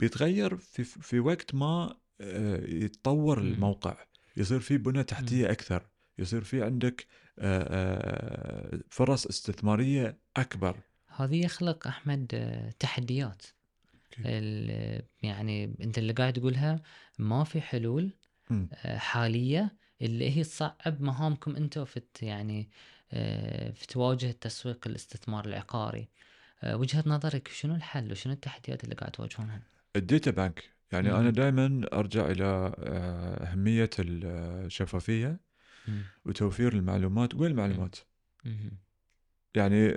[0.00, 3.52] بيتغير في في وقت ما آه، يتطور مم.
[3.52, 4.04] الموقع
[4.36, 5.86] يصير في بنى تحتية أكثر
[6.18, 7.06] يصير في عندك
[8.90, 10.76] فرص استثمارية أكبر
[11.06, 13.42] هذه يخلق أحمد آه، تحديات
[15.22, 16.82] يعني أنت اللي قاعد تقولها
[17.18, 18.12] ما في حلول.
[18.72, 22.70] آه، حالية اللي هي تصعب مهامكم أنتم في يعني
[23.12, 26.08] آه، في تواجه التسويق الاستثمار العقاري
[26.62, 29.62] آه، وجهة نظرك شنو الحل وشنو التحديات اللي قاعد تواجهونها؟
[29.96, 31.16] الديتا بانك يعني مم.
[31.16, 32.44] أنا دائما أرجع إلى
[32.78, 35.40] آه، أهمية الشفافيه.
[36.24, 37.96] وتوفير المعلومات وين المعلومات.
[39.54, 39.96] يعني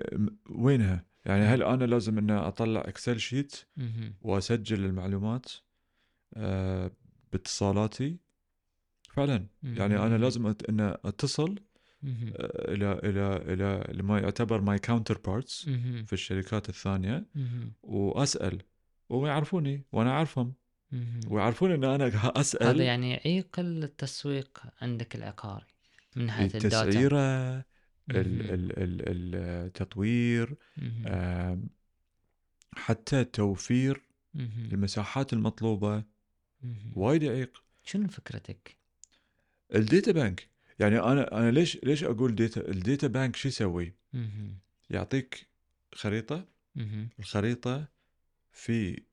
[0.49, 3.55] وينها يعني هل أنا لازم ان أطلع Excel sheet.
[4.21, 5.45] وأسجل المعلومات
[6.33, 6.91] آه،
[7.31, 8.17] باتصالاتي
[9.09, 10.17] فعلا يعني أنا.
[10.17, 11.59] لازم ان أتصل.
[12.03, 15.65] آه، إلى إلى إلى لما يعتبر my counterparts.
[16.05, 17.25] في الشركات الثانية.
[17.83, 18.61] وأسأل
[19.09, 20.53] ويعرفوني وأنا أعرفهم.
[21.27, 25.72] ويعرفون إن أنا أسأل هذا يعني يعيق التسويق عندك العقاري
[26.15, 27.65] من ناحيه ال data التسعيرة
[29.65, 30.55] التطوير
[32.75, 34.01] حتى توفير.
[34.35, 36.03] المساحات المطلوبة.
[36.93, 38.77] وايد يعيق شنو فكرتك؟
[39.75, 40.47] ال data bank
[40.79, 43.93] يعني أنا أنا ليش ليش أقول data ال data bank شو يسوي؟
[44.89, 45.47] يعطيك
[45.95, 46.47] خريطة.
[47.19, 47.87] الخريطة
[48.51, 49.03] في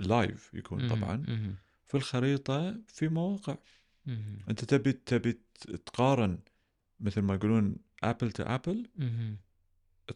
[0.00, 0.88] live يكون.
[0.88, 1.16] طبعا.
[1.86, 3.56] في الخريطة في مواقع
[4.06, 4.38] مهم.
[4.50, 5.40] أنت تبي تبي
[5.86, 6.38] تقارن
[7.00, 8.86] مثل ما يقولون apple to apple.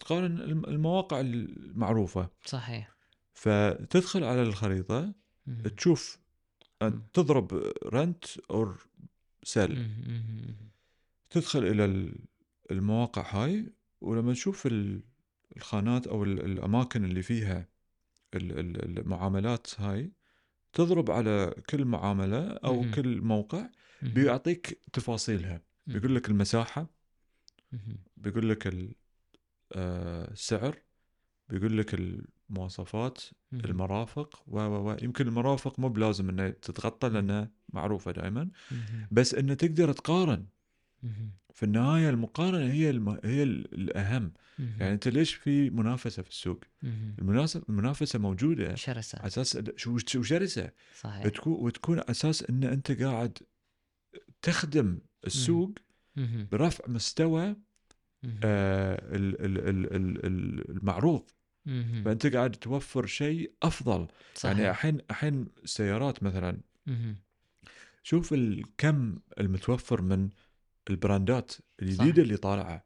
[0.01, 2.95] تقارن الم- المواقع المعروفة صحيح
[3.35, 5.15] فتدخل على الخريطة.
[5.77, 6.19] تشوف
[6.83, 6.87] مم.
[6.87, 8.87] أنت تضرب rent or
[9.43, 9.89] sale.
[11.31, 12.19] تدخل إلى ال-
[12.71, 15.03] المواقع هاي ولما تشوف ال-
[15.57, 17.69] الخانات أو ال- الأماكن اللي فيها
[18.35, 20.13] ال- ال- المعاملات هاي
[20.73, 22.85] تضرب على كل معاملة أو.
[22.95, 23.69] كل موقع.
[24.03, 25.63] بيعطيك تفاصيلها.
[25.87, 26.87] بيقول لك المساحة.
[28.17, 28.67] بيقول لك
[29.73, 30.79] آه، السعر
[31.49, 31.95] بيقول لك
[32.51, 33.21] المواصفات.
[33.53, 38.49] المرافق و و و يمكن المرافق مو بلازم إنها تتغطى لأنها معروفة دائما.
[39.11, 40.47] بس إنه تقدر تقارن.
[41.55, 43.09] في النهاية المقارنة هي الم...
[43.25, 44.33] هي ال- الأهم.
[44.59, 47.17] يعني أنت ليش في منافسة في السوق مهم.
[47.19, 52.65] المناسب المنافسة موجودة شرسة على أساس شو شو شرسة صحيح تكون وتكون على أساس إن
[52.65, 53.39] أنت قاعد
[54.43, 55.71] تخدم السوق.
[56.53, 57.57] برفع مستوى.
[58.45, 61.31] آه ال- ال- ال- ال- ال- المعروض.
[62.05, 64.57] فأنت قاعد توفر شيء أفضل صحيح.
[64.59, 66.61] يعني الحين الحين سيارات مثلا.
[68.03, 70.29] شوف الكم المتوفر من
[70.91, 72.85] البراندات الجديدة اللي طالعة.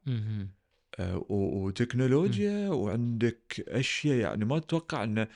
[0.99, 5.27] آه، وتكنولوجيا وعندك أشياء يعني ما تتوقع انه.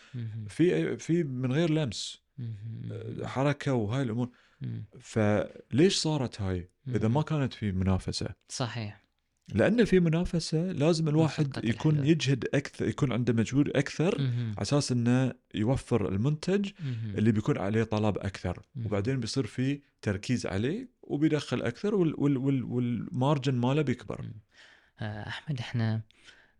[0.47, 2.21] في في من غير لمس.
[2.91, 4.30] آه، حركة وهاي الأمور.
[5.00, 7.08] فليش صارت هاي إذا.
[7.08, 9.04] ما كانت في منافسة صحيح
[9.54, 12.10] لأن في منافسة لازم الواحد يكون الحلال.
[12.10, 14.22] يجهد أكثر يكون عنده مجهود أكثر.
[14.22, 17.15] على أساس إنه يوفر المنتج مهم.
[17.17, 18.86] اللي بيكون عليه طلب أكثر مهم.
[18.86, 24.34] وبعدين بيصير في تركيز عليه وبيدخل أكثر وال وال وال والمارجن ماله بيكبر مم.
[25.00, 26.02] آه، أحمد إحنا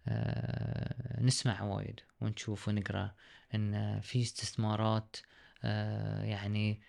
[0.08, 3.12] آه، نسمع وايد ونشوف ونقرأ
[3.56, 5.16] إن في استثمارات
[5.64, 6.82] آه، يعني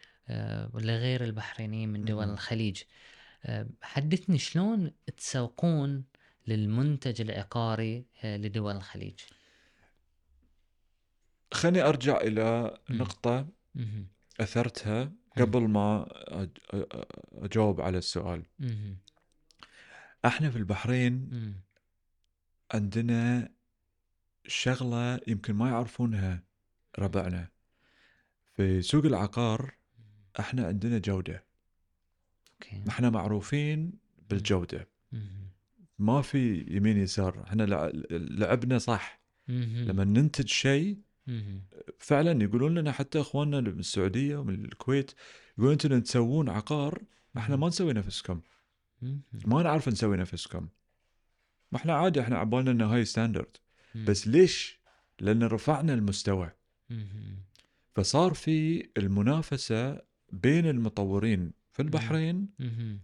[0.75, 2.33] لغير البحرينيين من دول مم.
[2.33, 2.83] الخليج
[3.45, 6.05] آه، حدثني شلون تسوقون
[6.47, 9.21] للمنتج العقاري آه، لدول الخليج
[11.53, 12.79] خليني أرجع إلى.
[12.90, 14.09] نقطة مهم.
[14.40, 16.07] أثرتها قبل ما
[17.33, 18.43] أجاوب على السؤال.
[20.25, 21.31] إحنا في البحرين.
[22.75, 23.49] عندنا
[24.47, 26.43] شغلة يمكن ما يعرفونها
[26.99, 27.49] ربعنا
[28.57, 29.75] في سوق العقار
[30.40, 31.45] إحنا عندنا جودة
[32.55, 33.93] أوكي إحنا معروفين
[34.31, 34.88] بالجودة.
[35.99, 39.21] ما في يمين يسار إحنا لع- لعبنا صح.
[39.49, 40.99] لما ننتج شيء.
[41.99, 45.12] فعلا يقولون لنا حتى إخواننا من السعودية ومن الكويت
[45.59, 47.03] يقولون أنتم تسوون عقار
[47.37, 48.40] إحنا ما نسوي نفسكم.
[49.47, 50.69] ما نعرف نسوي نفسكم
[51.73, 53.57] ما إحنا عادي إحنا عبالنا إنه هاي ستاندرد.
[53.95, 54.81] بس ليش؟
[55.21, 56.51] لأن رفعنا المستوى.
[57.95, 62.49] فصار في المنافسة بين المطورين في البحرين.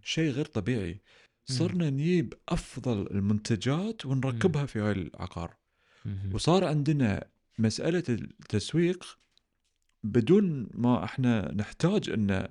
[0.03, 1.01] شيء غير طبيعي.
[1.45, 5.57] صرنا نجيب أفضل المنتجات ونركبها في هاي العقار.
[6.33, 7.25] وصار عندنا
[7.59, 9.19] مسألة التسويق
[10.05, 12.39] بدون ما إحنا نحتاج إن آه،.
[12.41, 12.51] آه،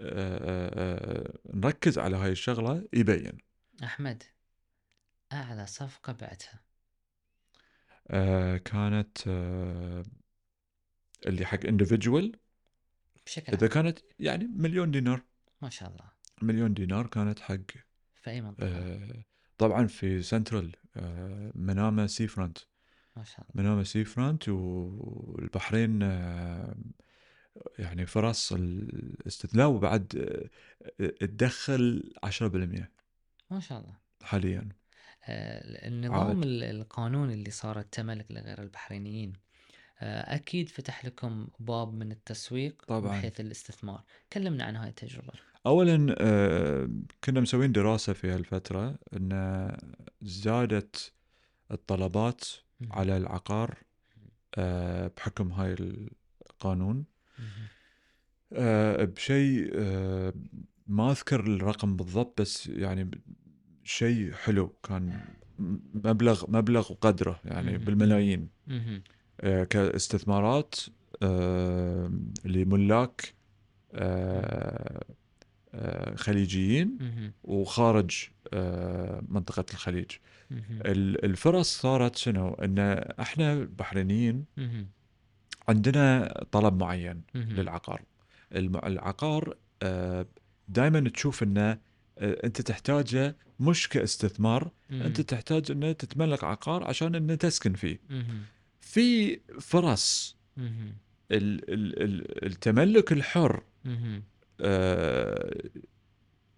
[0.00, 3.38] آه، نركز على هاي الشغلة يبين.
[3.84, 4.22] أحمد
[5.32, 6.60] أعلى صفقة بعتها.
[8.08, 10.02] آه، كانت آه،
[11.26, 12.36] اللي حق individual.
[13.26, 13.72] بشكل إذا عام.
[13.74, 15.22] كانت يعني مليون دينار.
[15.62, 16.04] ما شاء الله.
[16.42, 17.56] مليون دينار كانت حق
[18.22, 19.24] في أي منطقة؟ آه،
[19.58, 22.58] طبعا في سنترال آه، منامة sea front
[23.16, 23.62] ما شاء الله.
[23.62, 26.74] منامة sea front والبحرين آه،
[27.78, 30.12] يعني فرص الاستثناء وبعد
[31.00, 32.90] آه، تدخل 10%
[33.50, 33.96] ما شاء الله.
[34.22, 34.68] حاليا.
[35.24, 36.42] آه، النظام عاد.
[36.42, 39.32] ال- القانون اللي صار التملك لغير البحرينيين
[40.00, 43.18] أكيد فتح لكم باب من التسويق طبعاً.
[43.18, 44.02] بحيث الاستثمار
[44.32, 45.32] كلمنا عن هاي التجربة
[45.66, 46.90] اولا آه،
[47.24, 49.76] كنا مسوين دراسة في هالفترة إن
[50.22, 51.12] زادت
[51.70, 52.44] الطلبات.
[52.90, 53.78] على العقار
[54.54, 55.76] آه، بحكم هاي
[56.50, 57.04] القانون.
[58.52, 60.32] آه، بشيء آه،
[60.86, 63.10] ما أذكر الرقم بالضبط بس يعني
[63.84, 65.20] شيء حلو كان
[65.94, 67.78] مبلغ مبلغ وقدره يعني.
[67.78, 68.48] بالملايين.
[68.70, 69.00] آه،
[69.42, 70.74] كاستثمارات
[71.22, 72.10] آه،
[72.44, 73.34] لملاك
[73.94, 75.04] آه،
[75.74, 76.98] آه، خليجيين.
[77.44, 80.10] وخارج آه، منطقة الخليج
[81.24, 82.78] الفرص صارت شنو إن
[83.20, 84.44] إحنا البحرينيين.
[85.68, 87.22] عندنا طلب معين.
[87.34, 88.02] للعقار
[88.52, 89.56] العقار
[90.68, 91.78] دائما تشوف إنه
[92.18, 94.70] آه، أنت تحتاجه مش كاستثمار.
[94.90, 97.98] أنت تحتاج إنه تتملك عقار عشان إنه تسكن فيه.
[98.84, 100.94] في فرص مهم.
[101.30, 103.62] ال- ال- ال- التملك الحر.
[104.60, 105.60] آه،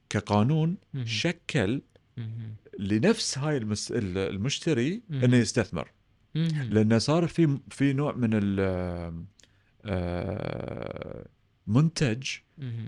[0.09, 0.77] كقانون.
[1.05, 1.83] شكل.
[2.79, 5.03] لنفس هاي المشتري.
[5.11, 5.91] إنه يستثمر.
[6.35, 8.61] لأنه صار في في نوع من ال
[9.85, 11.27] آه،.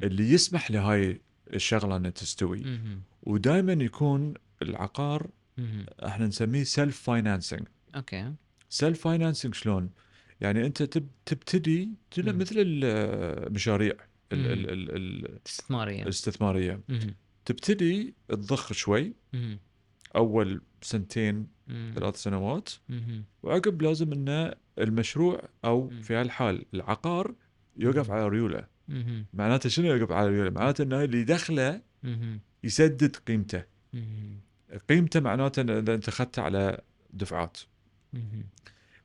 [0.03, 1.21] اللي يسمح لهاي
[1.55, 2.63] الشغلة إنها تستوي.
[3.23, 5.31] ودائما يكون العقار.
[6.07, 7.63] إحنا نسميه self financing
[7.95, 8.33] أوكي
[8.69, 9.91] self financing شلون؟
[10.41, 11.91] يعني أنت تب تبتدي.
[12.19, 13.95] مثل المشاريع
[16.03, 17.15] الاستثمارية مهم.
[17.45, 19.15] تبتدي تضخ شوي.
[20.17, 21.47] أول سنتين.
[21.95, 22.71] ثلاث سنوات.
[23.43, 25.91] وعقب لازم إن المشروع أو.
[26.03, 27.35] في هالحال العقار
[27.77, 28.11] يوقف.
[28.11, 28.67] على ريوله.
[29.35, 31.83] معناته شنو يوقف على ريوله معناته إنه اللي دخله.
[32.65, 33.65] يسدد قيمته.
[34.89, 36.81] قيمته معناته ان إذا أنت أخذته على
[37.13, 37.59] دفعات
[38.13, 38.45] مهم.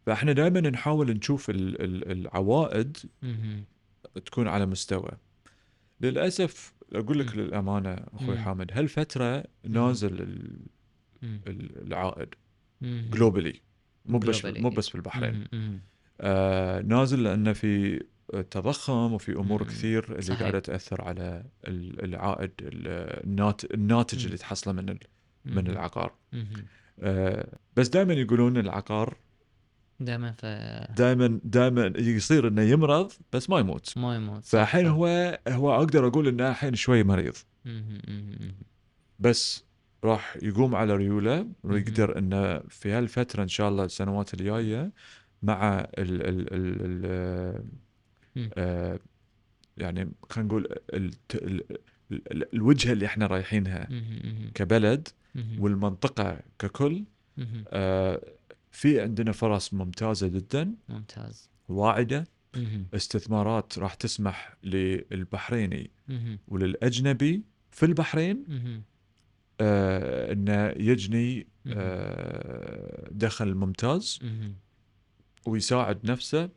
[0.06, 3.64] فاحنا دائما نحاول نشوف ال- ال- العوائد مهم.
[4.26, 5.12] تكون على مستوى
[6.02, 7.36] للأسف أقول لك.
[7.36, 8.38] للأمانة أخوي.
[8.38, 12.30] حامد هالفترة نازل ال- العائد.
[12.82, 13.62] جلوبالي
[14.06, 14.60] مو بس Globally.
[14.60, 15.48] مو بس في البحرين.
[16.22, 18.04] آه نازل لأن في
[18.52, 19.70] تضخم وفي أمور مم.
[19.70, 20.40] كثير اللي صحيح.
[20.40, 24.26] قاعدة تأثر على ال- العائد ال- النات الناتج.
[24.26, 24.98] اللي تحصله من
[25.46, 25.68] من.
[25.68, 26.14] العقار
[27.76, 29.18] بس دائما يقولون العقار
[30.00, 30.46] دائما ف
[30.98, 34.88] دائما دائما يصير إنه يمرض بس ما يموت ما يموت فالحين.
[34.88, 37.34] هو هو أقدر أقول إنه الحين شوي مريض.
[39.20, 39.64] بس
[40.04, 44.92] راح يقوم على ريوله ويقدر إنه في هالفترة إن شاء الله السنوات الجاية
[45.44, 47.06] مع ال ال ال
[48.36, 48.50] ال.
[48.58, 49.00] آه
[49.78, 51.64] يعني خلينا نقول ال ال
[52.12, 53.90] ال الوجهة اللي إحنا رايحينها.
[54.56, 55.08] كبلد.
[55.36, 57.04] والمنطقة ككل.
[57.68, 58.22] آه
[58.72, 62.28] في عندنا فرص ممتازة جدا ممتاز واعدة.
[62.94, 65.92] استثمارات راح تسمح للبحريني.
[66.48, 68.46] وللأجنبي في البحرين.
[69.62, 71.48] آه إنه يجني.
[71.68, 74.20] آه دخل ممتاز.
[75.46, 76.50] ويساعد نفسه.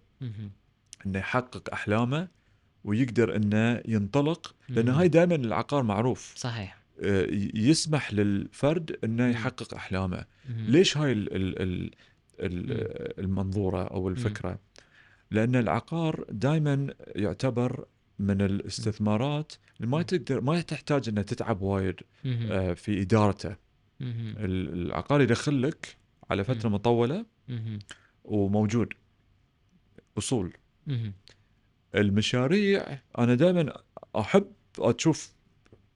[1.07, 2.29] إنه يحقق أحلامه
[2.85, 4.89] ويقدر إنه ينطلق لأن.
[4.89, 6.86] هاي دائما العقار معروف صحيح
[7.55, 9.29] يسمح للفرد إنه.
[9.29, 10.25] يحقق أحلامه.
[10.49, 11.91] ليش هاي ال ال ال
[12.41, 14.59] ال المنظورة أو الفكرة
[15.31, 17.85] لأن العقار دائما يعتبر
[18.19, 20.03] من الاستثمارات اللي ما.
[20.03, 22.01] تقدر ما تحتاج انها تتعب وايد.
[22.25, 23.57] آه، في إدارته
[24.01, 25.97] العقار يدخل لك
[26.31, 26.69] على فترة.
[26.69, 27.27] مطولة.
[28.25, 28.93] وموجود
[30.19, 30.53] أصول.
[31.95, 33.73] المشاريع أنا دائما
[34.17, 35.36] أحب أشوف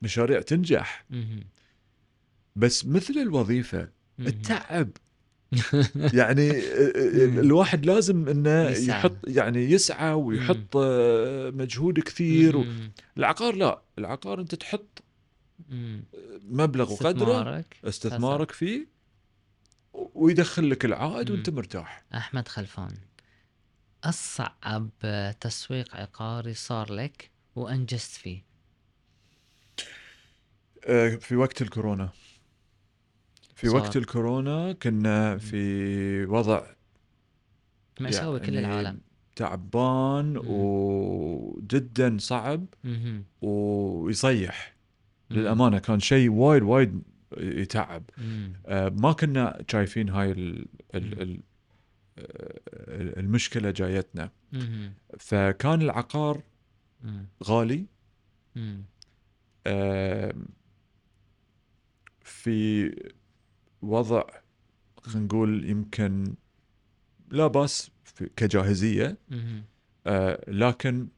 [0.02, 1.04] مشاريع تنجح.
[2.56, 3.88] بس مثل الوظيفة.
[4.20, 4.88] التعب
[6.20, 6.50] يعني
[7.40, 8.98] الواحد لازم إنه يسعى.
[8.98, 12.64] يحط يعني يسعى ويحط آه، مجهود كثير.
[13.18, 15.02] العقار لا العقار أنت تحط.
[16.42, 18.86] مبلغ وقدره استثمارك استثمارك فيه
[19.92, 21.50] ويدخل لك العائد وأنت.
[21.50, 22.94] مرتاح أحمد خلفان
[24.04, 24.88] اصعب
[25.40, 28.49] تسويق عقاري صار لك وأنجزت فيه آه،
[31.20, 32.10] في وقت الكورونا
[33.54, 33.76] في صار.
[33.76, 36.66] وقت الكورونا كنا في وضع
[38.00, 39.00] مأساوي كل يعني العالم
[39.36, 40.36] تعبان.
[40.46, 42.66] وجدا صعب.
[43.42, 44.76] ويصيح
[45.30, 45.36] مم.
[45.36, 47.02] للأمانة كان شيء وايد وايد
[47.36, 48.02] يتعب.
[48.66, 50.66] آه، ما كنا شايفين هاي ال مم.
[50.94, 51.40] ال ال
[52.18, 54.30] آه، المشكلة جايتنا.
[55.18, 56.42] فكان العقار.
[57.44, 57.86] غالي.
[59.66, 60.34] آه،
[62.30, 62.90] في
[63.82, 64.22] وضع
[65.02, 66.34] خلينا نقول يمكن
[67.30, 67.90] لا باس
[68.36, 69.18] كجاهزية.
[70.06, 71.08] آه، لكن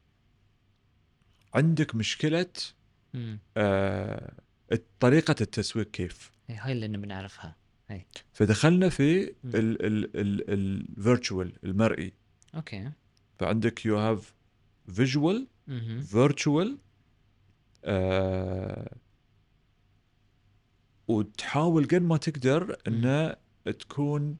[1.54, 2.46] عندك مشكلة.
[3.56, 4.32] آه،
[5.00, 7.56] طريقة التسويق كيف إيه، هاي اللي نبي نعرفها
[7.90, 9.34] هاي فدخلنا في.
[9.44, 12.12] ال virtual المرئي
[12.54, 12.90] أوكي
[13.38, 14.34] فعندك you have
[14.92, 15.46] visual.
[16.02, 16.78] virtual
[21.08, 23.34] وتحاول قد ما تقدر ان
[23.78, 24.36] تكون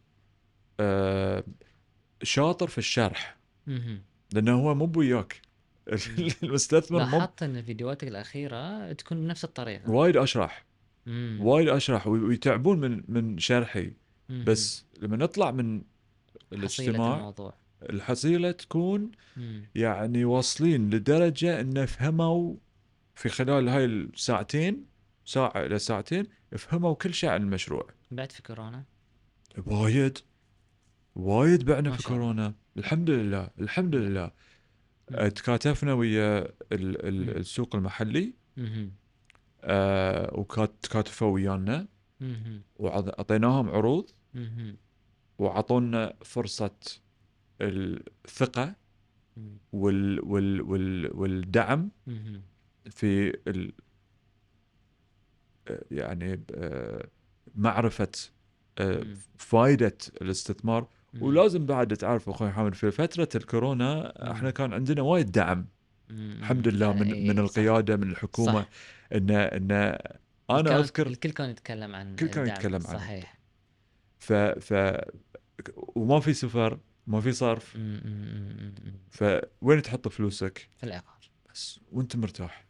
[0.81, 1.45] آه،
[2.23, 3.37] شاطر في الشرح.
[4.33, 5.41] لأنه هو مو بوياك
[6.43, 10.65] المستثمر مو لاحظت إن فيديوهاتك الأخيرة تكون بنفس الطريقة وايد أشرح.
[11.41, 13.93] وايد أشرح وي- ويتعبون من من شرحي.
[14.31, 15.83] بس لما نطلع من
[16.53, 19.11] الاجتماع الموضوع الحصيلة تكون.
[19.75, 22.55] يعني واصلين لدرجة إن فهموا
[23.15, 24.85] في خلال هاي الساعتين
[25.25, 28.85] ساعة إلى ساعتين فهموا كل شيء عن المشروع بعد في كورونا
[29.67, 30.19] وايد
[31.15, 32.03] وايد بعنا في.
[32.03, 34.31] كورونا الحمد لله الحمد لله.
[35.13, 37.29] تكاتفنا ويا ال- ال- مم.
[37.31, 38.35] السوق المحلي.
[39.65, 41.87] آه وتكاتفوا ويانا.
[42.77, 44.11] واعطيناهم عروض.
[45.39, 46.71] وعطونا فرصة
[47.61, 48.75] الثقة.
[49.73, 51.91] وال وال وال والدعم.
[52.91, 53.37] في
[55.91, 57.07] يعني آه،
[57.55, 58.09] معرفة
[58.79, 59.07] آه،.
[59.39, 61.23] فائده الاستثمار مم.
[61.23, 65.67] ولازم بعد تعرف أخوي حامد في فترة الكورونا إحنا كان عندنا وايد دعم
[66.11, 66.37] مم.
[66.41, 67.43] الحمد لله من إيه، من صح.
[67.59, 68.69] القيادة من الحكومة صح.
[69.13, 69.71] إن إن
[70.51, 72.47] أنا كان- أذكر الكل كان يتكلم عن الكل كان.
[72.47, 72.99] يتكلم عنه.
[72.99, 73.39] صحيح
[74.19, 74.75] ف ف
[75.77, 77.77] وما في سفر ما في صرف.
[79.11, 82.65] فوين تحط فلوسك في العقار بس وأنت مرتاح.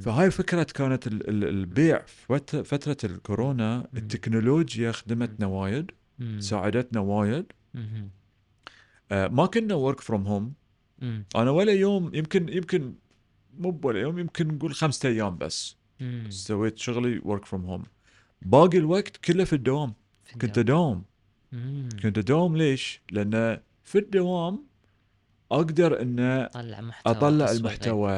[0.00, 5.90] فهاي فكرة كانت ال- ال- البيع في فترة الكورونا التكنولوجيا خدمتنا وايد.
[6.38, 7.52] ساعدتنا وايد.
[9.12, 10.52] آه، ما كنا work from home.
[11.36, 12.94] أنا ولا يوم يمكن يمكن
[13.58, 15.76] مو ولا يوم يمكن نقول خمسة أيام بس.
[16.28, 17.82] سويت شغلي work from home
[18.42, 20.58] باقي الوقت كله في الدوام في كنت.
[20.58, 21.04] أداوم.
[22.02, 24.64] كنت أداوم ليش؟ لأن في الدوام
[25.52, 27.58] أقدر ان أطلع محتوى أطلع تسويقي.
[27.58, 28.10] المحتوى.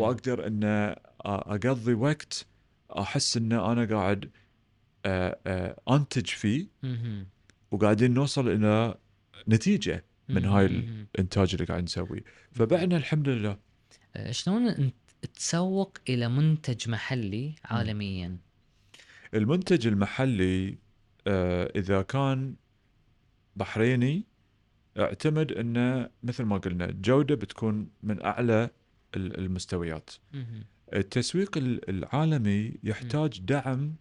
[0.00, 2.46] وأقدر ان أقضي وقت
[2.90, 4.30] أحس ان أنا قاعد
[5.90, 7.26] أنتج فيه مم.
[7.70, 8.94] وقاعدين نوصل إلى
[9.48, 10.44] نتيجة من.
[10.44, 10.66] هاي.
[10.66, 13.58] الإنتاج اللي قاعد نسويه فبعنا الحمد لله
[14.16, 14.92] آه، شلون
[15.34, 18.36] تسوق إلى منتج محلي عالميا؟
[19.34, 20.78] المنتج المحلي
[21.76, 22.54] إذا كان
[23.56, 24.24] بحريني
[24.98, 28.70] اعتمد إنه مثل ما قلنا الجوده بتكون من أعلى
[29.16, 30.10] ال- المستويات.
[30.94, 33.94] التسويق ال- العالمي يحتاج دعم.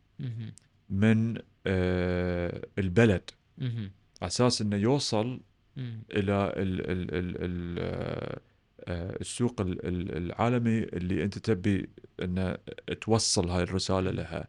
[0.90, 1.38] من
[1.68, 3.30] آه، البلد.
[3.62, 3.90] على
[4.24, 5.40] أساس إنه يوصل.
[5.78, 8.40] إلى ال ال ال ال آه،
[8.88, 11.90] آه، السوق ال- ال- العالمي اللي أنت تبي
[12.24, 12.58] انه
[13.02, 14.48] توصل هاي الرسالة لها.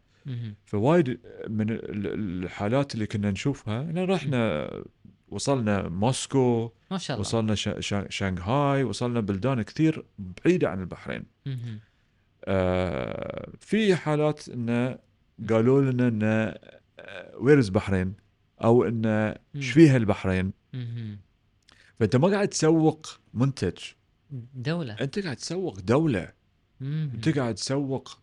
[0.64, 1.08] فوايد
[1.48, 4.70] من ال- الحالات اللي كنا نشوفها إن رحنا
[5.32, 7.28] وصلنا موسكو ما شاء الله.
[7.28, 11.24] وصلنا شا- شا- شانغهاي وصلنا بلدان كثير بعيدة عن البحرين.
[12.44, 14.98] آه، في حالات انه
[15.50, 16.54] قالوا لنا انه
[17.40, 18.14] where's Bahrain؟
[18.64, 20.52] أو انه إيش فيها البحرين.
[22.00, 23.78] فأنت ما قاعد تسوق منتج.
[24.54, 24.94] دولة.
[25.00, 26.32] أنت قاعد تسوق دولة.
[26.80, 27.10] مم.
[27.14, 28.18] أنت قاعد تسوق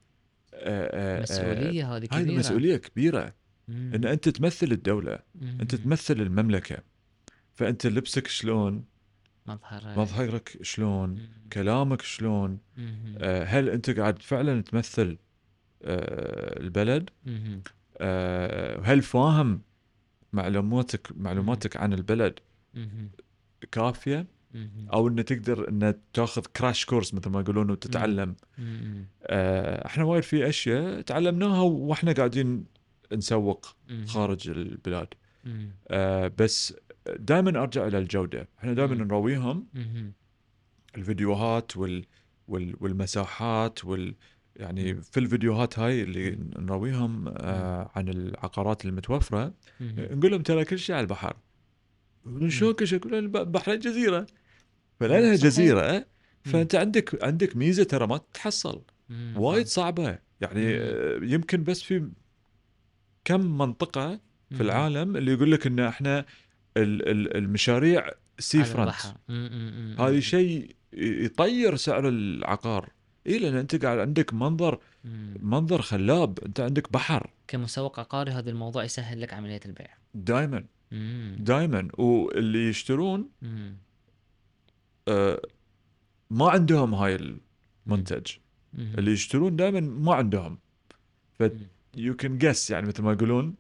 [0.54, 2.38] آه، آه، آه، مسؤولية هذه هاي كبيرة.
[2.40, 3.34] مسؤولية كبيرة.
[3.68, 3.92] مم.
[3.96, 5.20] إن أنت تمثل الدولة.
[5.36, 5.58] مم.
[5.62, 6.78] انت تمثل المملكة.
[7.60, 8.84] فأنت لبسك شلون
[9.46, 11.30] مظهر مظهرك شلون مم.
[11.54, 13.16] كلامك شلون مم.
[13.18, 15.18] آه، هل أنت قاعد فعلا تمثل
[15.84, 17.62] آه، البلد مم.
[17.98, 19.62] آه، هل فاهم
[20.34, 22.40] معلوماتك معلوماتك عن البلد.
[23.72, 24.28] كافية.
[24.94, 28.36] أو انه تقدر انه تاخذ كراش كورس مثل ما يقولون وتتعلم.
[29.24, 32.66] آه، إحنا وايد في أشياء تعلمناها وإحنا قاعدين
[33.14, 33.76] نسوق.
[34.06, 35.08] خارج البلاد.
[35.88, 36.74] آه، بس
[37.20, 38.48] دائما أرجع إلى الجودة.
[38.60, 38.96] إحنا دائما
[39.74, 40.14] مم.
[40.98, 42.06] الفيديوهات وال
[42.48, 44.16] وال والمساحات وال
[44.56, 49.54] يعني في الفيديوهات هاي اللي نرويهم آه عن العقارات المتوفرة.
[49.80, 49.96] مم.
[49.98, 51.38] نقول لهم ترى كل شيء على البحر.
[52.26, 54.28] يقولون شلون كل شيء؟ يقولون الب- البحرين جزيرة.
[55.00, 55.36] فلانها.
[55.36, 56.06] جزيرة.
[56.44, 58.82] فأنت عندك عندك ميزة ترى ما تتحصل.
[59.36, 60.20] وايد صعبة.
[60.42, 60.76] يعني.
[60.78, 62.10] آه، يمكن بس في
[63.26, 64.20] كم منطقة
[64.52, 64.62] في.
[64.62, 66.26] العالم اللي يقول لك إن إحنا
[66.78, 68.10] المشاريع
[68.40, 68.58] سي.
[69.30, 69.96] مم.
[70.00, 72.90] هذه شيء يطير سعر العقار
[73.28, 74.80] اي لأن أنت قاعد عندك منظر.
[75.40, 80.66] منظر خلاب أنت عندك بحر كمسوق عقاري هذا الموضوع يسهل لك عملية البيع دائما.
[81.38, 83.30] دائما واللي يشترون.
[85.08, 85.42] آه
[86.30, 87.38] ما عندهم هاي
[87.86, 88.28] المنتج.
[88.78, 90.60] اللي يشترون دائما ما عندهم
[91.40, 91.44] ف.
[91.98, 93.56] يو كان جس يعني مثل ما يقولون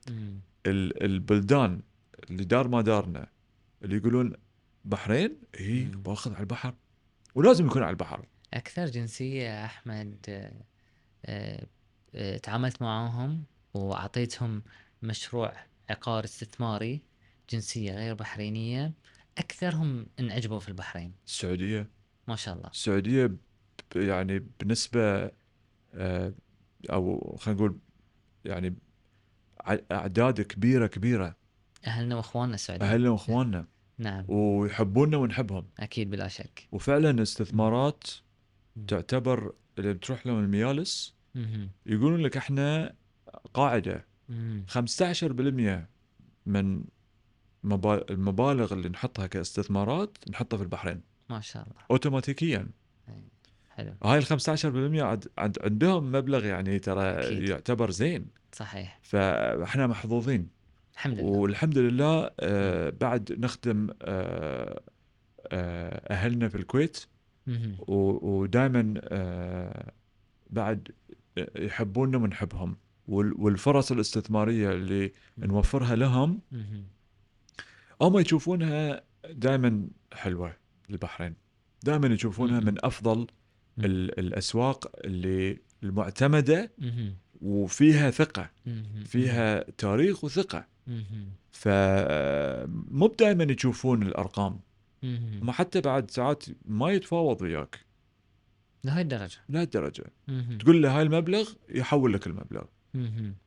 [0.66, 1.82] البلدان
[2.30, 3.28] اللي دار ما دارنا
[3.84, 4.34] اللي يقولون
[4.86, 5.84] بحرين؟ اي.
[5.84, 6.76] باخذ على البحر.
[7.36, 8.26] ولازم يكون على البحر.
[8.54, 10.54] أكثر جنسية يا أحمد آه،
[11.26, 11.68] آه،
[12.16, 14.64] آه، تعاملت معاهم وأعطيتهم
[15.04, 15.54] مشروع
[15.90, 17.02] عقار استثماري
[17.50, 18.94] جنسية غير بحرينية
[19.38, 21.14] أكثرهم انعجبوا في البحرين.
[21.28, 21.90] السعودية.
[22.28, 22.70] ما شاء الله.
[22.70, 23.36] السعودية
[23.96, 25.32] يعني بنسبة
[26.90, 27.80] أو خلينا نقول
[28.46, 28.76] يعني
[29.92, 31.39] أعداد كبيرة كبيرة.
[31.88, 32.92] أهلنا وأخواننا السعوديين.
[32.92, 33.66] أهلنا وأخواننا.
[33.98, 34.26] نعم.
[34.28, 35.66] ويحبوننا ونحبهم.
[35.80, 36.68] أكيد بلا شك.
[36.72, 38.04] وفعلا استثمارات.
[38.88, 41.16] تعتبر اللي بتروح لهم الميالس.
[41.86, 42.94] يقولون لك إحنا
[43.54, 44.06] قاعدة.
[44.30, 44.66] مم.
[44.68, 45.88] 15%
[46.46, 46.84] من
[47.64, 51.02] مبا- المبالغ اللي نحطها كاستثمارات نحطها في البحرين.
[51.30, 51.76] ما شاء الله.
[51.92, 52.68] اوتوماتيكيا.
[53.70, 53.94] حلو.
[54.04, 57.50] هاي ال 15% عد عد عندهم مبلغ يعني ترى أكيد.
[57.50, 58.26] يعتبر زين.
[58.54, 59.00] صحيح.
[59.04, 60.50] فإحنا محظوظين.
[61.00, 64.82] الحمد لله والحمد لله آه بعد نخدم آه
[65.48, 67.06] آه أهلنا في الكويت.
[67.88, 69.92] ودائما آه
[70.50, 70.88] بعد
[71.56, 72.78] يحبوننا ونحبهم
[73.08, 76.40] وال- والفرص الاستثمارية اللي نوفرها لهم.
[78.02, 80.54] هم يشوفونها دائما حلوة
[80.90, 81.34] البحرين
[81.84, 82.60] دائما يشوفونها.
[82.60, 83.28] من أفضل
[83.80, 86.72] ال- الأسواق اللي المعتمدة.
[87.42, 88.50] وفيها ثقة.
[89.06, 90.66] فيها تاريخ وثقة.
[91.52, 94.60] فمو دائما يشوفون الأرقام.
[95.04, 97.80] هم حتى بعد ساعات ما يتفاوض وياك
[98.84, 100.04] لهاي الدرجة لهالدرجه.
[100.60, 102.64] تقول له هاي المبلغ يحول لك المبلغ.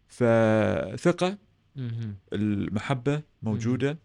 [0.09, 1.38] فثقة.
[2.32, 3.99] المحبة موجودة.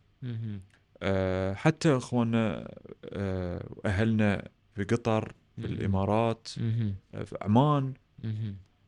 [1.01, 2.73] أه حتى أخواننا
[3.05, 5.65] أه أهلنا في قطر في.
[5.65, 6.47] الإمارات.
[7.13, 7.93] آه، في عمان.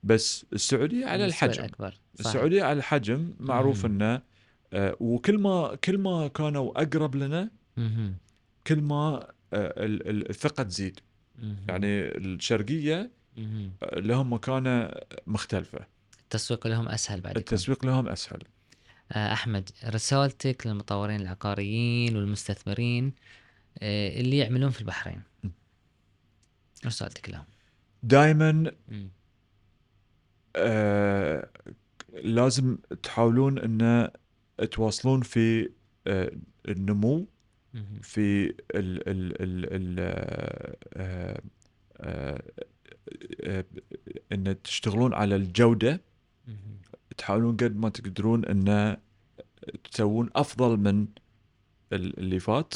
[0.03, 1.91] بس السعودية على الحجم صحيح.
[2.19, 3.85] السعودية على الحجم معروف.
[3.85, 4.21] إنه
[4.73, 7.49] وكل ما كل ما كانوا أقرب لنا.
[8.67, 10.99] كل ما ال- الثقة تزيد.
[11.67, 13.11] يعني الشرقية.
[13.37, 14.91] آه، لهم مكانة
[15.27, 15.79] مختلفة
[16.21, 17.37] التسويق لهم أسهل بعد.
[17.37, 18.39] التسويق لهم أسهل
[19.11, 23.13] آه، أحمد رسالتك للمطورين العقاريين والمستثمرين
[23.79, 25.21] آه، اللي يعملون في البحرين.
[26.85, 27.45] رسالتك لهم
[28.03, 28.71] دائما.
[30.55, 31.49] آه
[32.23, 34.09] لازم تحاولون إن
[34.65, 35.69] تواصلون في
[36.07, 36.31] آه
[36.67, 37.27] النمو.
[38.01, 39.95] في ال ال ال ال
[40.93, 41.41] آه
[41.97, 42.43] آه
[44.31, 46.01] إن تشتغلون على الجودة.
[47.17, 48.97] تحاولون قد ما تقدرون إن
[49.91, 51.07] تسوون أفضل من
[51.93, 52.73] ال- اللي فات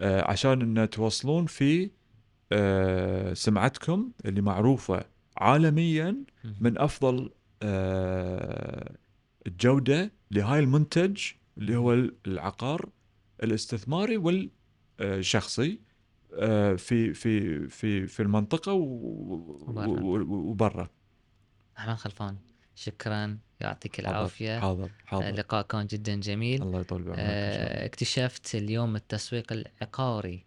[0.00, 1.90] عشان إن توصلون في
[3.34, 5.04] سمعتكم اللي معروفة
[5.36, 6.16] عالميا.
[6.60, 7.30] من أفضل
[9.46, 11.22] الجودة لهاي المنتج
[11.58, 11.92] اللي هو
[12.26, 12.90] العقار
[13.42, 14.16] الاستثماري
[15.00, 15.80] والشخصي
[16.34, 18.72] آه، في في في في المنطقة
[19.62, 20.88] وبرا.
[21.78, 22.36] أحمد خلفان.
[22.74, 23.38] شكرا.
[23.60, 24.60] يعطيك حاضر العافية.
[24.60, 26.62] حاضر آه، حاضر اللقاء كان جدا جميل.
[26.62, 27.18] الله يطول بعمرك.
[27.18, 30.44] آه، اكتشفت اليوم التسويق العقاري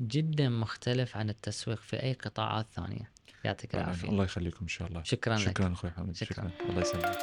[0.00, 3.10] جدا مختلف عن التسويق في أي قطاعات ثانية.
[3.44, 3.84] يعطيك فعلاً.
[3.84, 4.08] العافية.
[4.08, 5.02] الله يخليكم إن شاء الله.
[5.02, 5.40] شكرا لك.
[5.40, 6.16] شكرا أخوي حمد.
[6.16, 6.50] شكراً.
[6.58, 6.68] شكرا.
[6.68, 7.16] الله يسلمك.